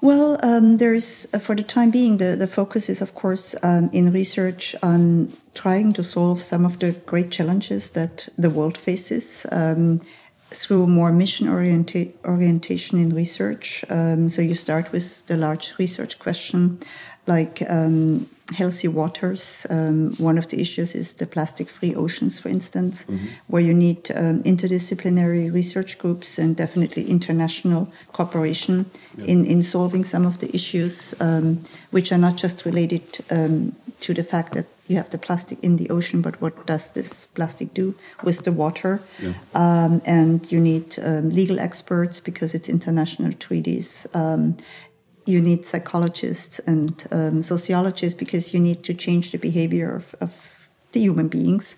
Well, 0.00 0.36
um, 0.42 0.78
there's 0.78 1.28
uh, 1.32 1.38
for 1.38 1.54
the 1.54 1.62
time 1.62 1.90
being 1.92 2.16
the, 2.16 2.34
the 2.34 2.48
focus 2.48 2.88
is 2.88 3.00
of 3.00 3.14
course 3.14 3.54
um, 3.62 3.88
in 3.92 4.12
research 4.12 4.74
on 4.82 5.32
trying 5.54 5.92
to 5.92 6.02
solve 6.02 6.42
some 6.42 6.64
of 6.64 6.80
the 6.80 6.90
great 7.06 7.30
challenges 7.30 7.90
that 7.90 8.28
the 8.36 8.50
world 8.50 8.76
faces 8.76 9.46
um, 9.52 10.00
through 10.50 10.88
more 10.88 11.12
mission 11.12 11.46
orienta- 11.46 12.12
orientation 12.24 12.98
in 12.98 13.14
research. 13.14 13.84
Um, 13.90 14.28
so 14.28 14.42
you 14.42 14.56
start 14.56 14.90
with 14.90 15.24
the 15.28 15.36
large 15.36 15.78
research 15.78 16.18
question, 16.18 16.80
like 17.26 17.62
um, 17.68 18.28
healthy 18.52 18.88
waters. 18.88 19.66
Um, 19.70 20.14
one 20.18 20.38
of 20.38 20.48
the 20.48 20.60
issues 20.60 20.94
is 20.94 21.14
the 21.14 21.26
plastic-free 21.26 21.94
oceans, 21.94 22.38
for 22.38 22.48
instance, 22.48 23.06
where 23.46 23.62
you 23.62 23.74
need 23.74 24.10
um, 24.14 24.42
interdisciplinary 24.42 25.52
research 25.52 25.98
groups 25.98 26.38
and 26.38 26.56
definitely 26.56 27.04
international 27.08 27.92
cooperation 28.12 28.90
in, 29.26 29.44
in 29.44 29.62
solving 29.62 30.04
some 30.04 30.26
of 30.26 30.38
the 30.38 30.54
issues, 30.54 31.14
um, 31.20 31.64
which 31.90 32.12
are 32.12 32.18
not 32.18 32.36
just 32.36 32.64
related 32.64 33.02
um, 33.30 33.74
to 34.00 34.12
the 34.12 34.24
fact 34.24 34.52
that 34.54 34.66
you 34.88 34.96
have 34.96 35.10
the 35.10 35.18
plastic 35.18 35.62
in 35.62 35.76
the 35.76 35.88
ocean, 35.88 36.20
but 36.20 36.40
what 36.40 36.66
does 36.66 36.88
this 36.88 37.26
plastic 37.26 37.72
do 37.72 37.94
with 38.22 38.44
the 38.44 38.52
water? 38.52 39.00
Um, 39.54 40.02
and 40.04 40.50
you 40.50 40.60
need 40.60 40.98
um, 40.98 41.30
legal 41.30 41.58
experts 41.60 42.20
because 42.20 42.54
it's 42.54 42.68
international 42.68 43.32
treaties. 43.32 44.06
Um, 44.12 44.56
you 45.26 45.40
need 45.40 45.64
psychologists 45.64 46.58
and 46.60 47.06
um, 47.10 47.42
sociologists 47.42 48.18
because 48.18 48.52
you 48.52 48.60
need 48.60 48.82
to 48.84 48.94
change 48.94 49.32
the 49.32 49.38
behavior 49.38 49.94
of, 49.94 50.14
of 50.20 50.68
the 50.92 51.00
human 51.00 51.28
beings 51.28 51.76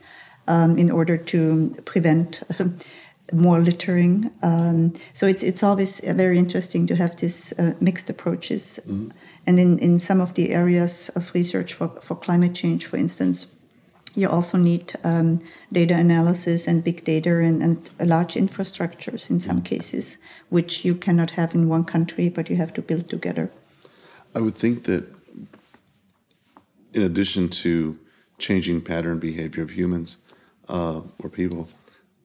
um, 0.49 0.79
in 0.79 0.91
order 0.91 1.17
to 1.17 1.75
prevent 1.85 2.43
more 3.33 3.61
littering. 3.61 4.31
Um, 4.43 4.95
so 5.13 5.27
it's 5.27 5.43
it's 5.43 5.63
always 5.63 6.01
very 6.01 6.39
interesting 6.39 6.87
to 6.87 6.97
have 6.97 7.17
these 7.17 7.53
uh, 7.59 7.75
mixed 7.81 8.11
approaches. 8.11 8.79
And 9.47 9.61
in, 9.61 9.79
in 9.79 10.01
some 10.01 10.21
of 10.21 10.35
the 10.35 10.53
areas 10.53 11.11
of 11.11 11.33
research 11.35 11.75
for, 11.75 11.89
for 12.01 12.15
climate 12.15 12.55
change, 12.55 12.87
for 12.87 12.97
instance, 12.97 13.47
you 14.15 14.29
also 14.29 14.59
need 14.59 14.93
um, 15.03 15.41
data 15.73 15.95
analysis 15.95 16.69
and 16.69 16.85
big 16.85 17.05
data 17.05 17.41
and, 17.41 17.63
and 17.63 17.91
large 18.01 18.35
infrastructures 18.35 19.31
in 19.31 19.41
some 19.41 19.63
cases, 19.63 20.19
which 20.51 20.85
you 20.85 20.95
cannot 20.95 21.31
have 21.31 21.55
in 21.55 21.69
one 21.69 21.85
country, 21.85 22.29
but 22.29 22.49
you 22.49 22.57
have 22.57 22.73
to 22.75 22.83
build 22.83 23.09
together. 23.09 23.51
I 24.35 24.41
would 24.41 24.55
think 24.55 24.85
that 24.85 25.05
in 26.93 27.03
addition 27.03 27.49
to 27.49 27.99
changing 28.39 28.81
pattern 28.81 29.19
behavior 29.19 29.63
of 29.63 29.71
humans 29.71 30.19
uh, 30.69 31.01
or 31.19 31.29
people, 31.29 31.69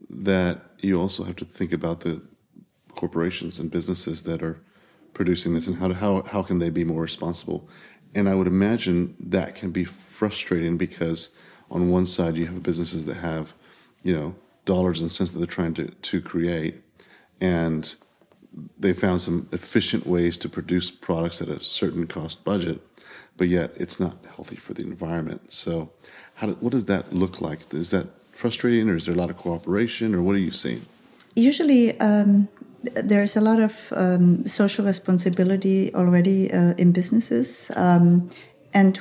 that 0.10 0.62
you 0.80 1.00
also 1.00 1.24
have 1.24 1.36
to 1.38 1.46
think 1.46 1.74
about 1.74 2.02
the 2.02 2.22
corporations 2.96 3.60
and 3.60 3.72
businesses 3.72 4.24
that 4.24 4.42
are 4.42 4.60
producing 5.14 5.54
this 5.54 5.68
and 5.68 5.78
how 5.78 5.88
to, 5.88 5.94
how 5.94 6.22
how 6.24 6.42
can 6.44 6.60
they 6.60 6.70
be 6.70 6.84
more 6.84 7.02
responsible. 7.02 7.68
And 8.16 8.28
I 8.28 8.36
would 8.36 8.48
imagine 8.48 9.16
that 9.20 9.56
can 9.56 9.72
be 9.72 9.84
frustrating 9.84 10.78
because 10.78 11.30
on 11.72 11.90
one 11.90 12.06
side 12.06 12.36
you 12.36 12.46
have 12.46 12.64
businesses 12.64 13.06
that 13.06 13.18
have, 13.18 13.54
you 14.04 14.16
know, 14.16 14.36
dollars 14.66 15.00
and 15.00 15.10
cents 15.10 15.32
that 15.32 15.38
they're 15.38 15.48
trying 15.48 15.74
to, 15.74 15.88
to 15.88 16.22
create 16.22 16.82
and 17.42 17.96
they 18.80 18.94
found 18.94 19.22
some 19.22 19.48
efficient 19.52 20.06
ways 20.06 20.38
to 20.38 20.50
produce 20.50 20.92
products 20.92 21.42
at 21.42 21.48
a 21.48 21.62
certain 21.62 22.08
cost 22.08 22.44
budget, 22.44 22.82
but 23.38 23.48
yet 23.48 23.72
it's 23.78 24.00
not 24.00 24.18
healthy 24.36 24.56
for 24.56 24.74
the 24.74 24.82
environment. 24.82 25.54
So, 25.54 25.92
how 26.36 26.48
do, 26.48 26.54
what 26.60 26.72
does 26.72 26.86
that 26.86 27.14
look 27.14 27.42
like? 27.42 27.74
Is 27.74 27.92
that 27.92 28.08
frustrating, 28.32 28.90
or 28.90 28.96
is 28.96 29.06
there 29.06 29.14
a 29.14 29.18
lot 29.18 29.30
of 29.30 29.38
cooperation, 29.38 30.16
or 30.16 30.22
what 30.22 30.36
are 30.36 30.40
you 30.40 30.52
seeing? 30.52 30.82
Usually, 31.36 32.00
um, 32.00 32.48
there's 32.96 33.36
a 33.36 33.42
lot 33.42 33.60
of 33.60 33.94
um, 33.96 34.48
social 34.48 34.86
responsibility 34.86 35.94
already 35.94 36.52
uh, 36.52 36.74
in 36.78 36.92
businesses, 36.92 37.72
um, 37.76 38.30
and 38.74 39.00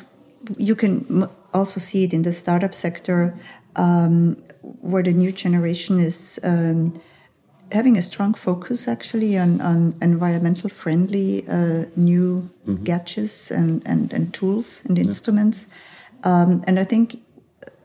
you 0.57 0.75
can 0.75 1.27
also 1.53 1.81
see 1.81 2.05
it 2.05 2.13
in 2.13 2.23
the 2.23 2.33
startup 2.33 2.75
sector, 2.75 3.35
um, 3.77 4.37
where 4.63 5.03
the 5.03 5.13
new 5.13 5.33
generation 5.33 6.01
is 6.01 6.39
um, 6.43 7.01
having 7.73 7.97
a 7.99 8.03
strong 8.03 8.35
focus 8.35 8.89
actually 8.89 9.39
on, 9.39 9.61
on 9.61 9.95
environmental 10.01 10.71
friendly 10.71 11.47
uh, 11.49 11.85
new 11.97 12.51
mm-hmm. 12.67 12.83
gadgets 12.85 13.51
and, 13.51 13.83
and, 13.87 14.13
and 14.13 14.33
tools 14.33 14.83
and 14.87 14.97
yeah. 14.97 15.05
instruments. 15.05 15.69
Um, 16.25 16.65
and 16.67 16.79
I 16.79 16.85
think 16.85 17.21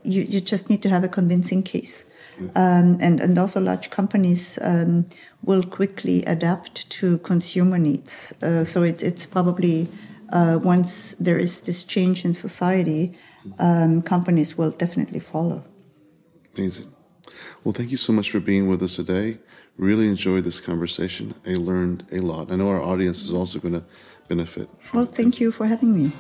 you, 0.03 0.23
you 0.23 0.41
just 0.41 0.69
need 0.69 0.81
to 0.83 0.89
have 0.89 1.03
a 1.03 1.09
convincing 1.09 1.63
case. 1.63 2.05
Um, 2.55 2.97
and, 2.99 3.21
and 3.21 3.37
also 3.37 3.61
large 3.61 3.91
companies 3.91 4.57
um, 4.63 5.05
will 5.43 5.61
quickly 5.61 6.23
adapt 6.25 6.89
to 6.89 7.19
consumer 7.19 7.77
needs. 7.77 8.33
Uh, 8.41 8.63
so 8.63 8.81
it, 8.81 9.03
it's 9.03 9.27
probably 9.27 9.87
uh, 10.31 10.59
once 10.61 11.15
there 11.15 11.37
is 11.37 11.61
this 11.61 11.83
change 11.83 12.25
in 12.25 12.33
society, 12.33 13.17
um, 13.59 14.01
companies 14.01 14.57
will 14.57 14.71
definitely 14.71 15.19
follow. 15.19 15.63
Amazing. 16.57 16.91
Well, 17.63 17.73
thank 17.73 17.91
you 17.91 17.97
so 17.97 18.13
much 18.13 18.31
for 18.31 18.39
being 18.39 18.67
with 18.67 18.81
us 18.83 18.95
today. 18.95 19.37
Really 19.77 20.07
enjoyed 20.07 20.43
this 20.43 20.61
conversation. 20.61 21.33
I 21.45 21.55
learned 21.55 22.05
a 22.11 22.19
lot. 22.19 22.51
I 22.51 22.55
know 22.55 22.69
our 22.69 22.81
audience 22.81 23.21
is 23.23 23.33
also 23.33 23.59
going 23.59 23.73
to 23.73 23.83
benefit. 24.27 24.69
well, 24.93 25.05
thank 25.05 25.39
you 25.39 25.51
for 25.51 25.65
having 25.65 25.93
me. 25.95 26.11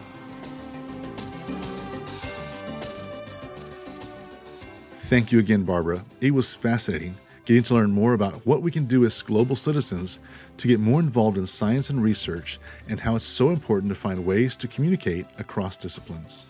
Thank 5.09 5.31
you 5.31 5.37
again, 5.37 5.63
Barbara. 5.63 6.03
It 6.21 6.33
was 6.33 6.55
fascinating 6.55 7.15
getting 7.45 7.63
to 7.63 7.73
learn 7.73 7.91
more 7.91 8.13
about 8.13 8.45
what 8.45 8.61
we 8.61 8.71
can 8.71 8.85
do 8.85 9.05
as 9.05 9.21
global 9.21 9.55
citizens 9.55 10.19
to 10.57 10.67
get 10.67 10.79
more 10.79 10.99
involved 10.99 11.37
in 11.37 11.45
science 11.45 11.89
and 11.89 12.01
research 12.01 12.59
and 12.87 12.99
how 12.99 13.15
it's 13.15 13.25
so 13.25 13.49
important 13.49 13.89
to 13.89 13.95
find 13.95 14.25
ways 14.25 14.55
to 14.57 14.67
communicate 14.67 15.25
across 15.37 15.77
disciplines. 15.77 16.45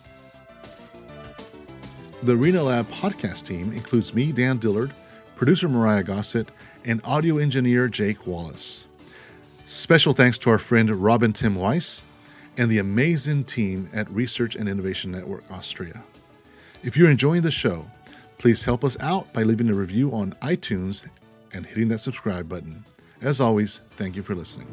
The 2.23 2.33
rinaLAB 2.33 2.85
podcast 2.85 3.45
team 3.45 3.73
includes 3.73 4.13
me, 4.13 4.31
Dan 4.31 4.57
Dillard, 4.57 4.91
producer 5.35 5.67
Myrriah 5.67 6.03
Gossett, 6.03 6.47
and 6.85 7.01
audio 7.03 7.37
engineer 7.37 7.87
Jake 7.87 8.25
Wallace. 8.27 8.85
Special 9.65 10.13
thanks 10.13 10.37
to 10.39 10.49
our 10.49 10.59
friend 10.59 10.89
Robin 10.91 11.33
Tim 11.33 11.55
Weiss 11.55 12.03
and 12.57 12.69
the 12.69 12.77
amazing 12.77 13.43
team 13.45 13.89
at 13.93 14.09
Research 14.09 14.55
and 14.55 14.69
Innovation 14.69 15.11
Network 15.11 15.43
Austria. 15.51 16.03
If 16.83 16.95
you're 16.95 17.09
enjoying 17.09 17.41
the 17.41 17.51
show, 17.51 17.85
please 18.43 18.65
help 18.65 18.83
us 18.83 18.99
out 18.99 19.31
by 19.31 19.41
leaving 19.41 19.69
a 19.69 19.73
review 19.73 20.11
on 20.11 20.33
iTunes 20.41 21.07
and 21.53 21.65
hitting 21.65 21.87
that 21.87 21.99
subscribe 21.99 22.49
button. 22.49 22.83
As 23.21 23.39
always, 23.39 23.77
thank 23.77 24.17
you 24.17 24.21
for 24.21 24.35
listening. 24.35 24.67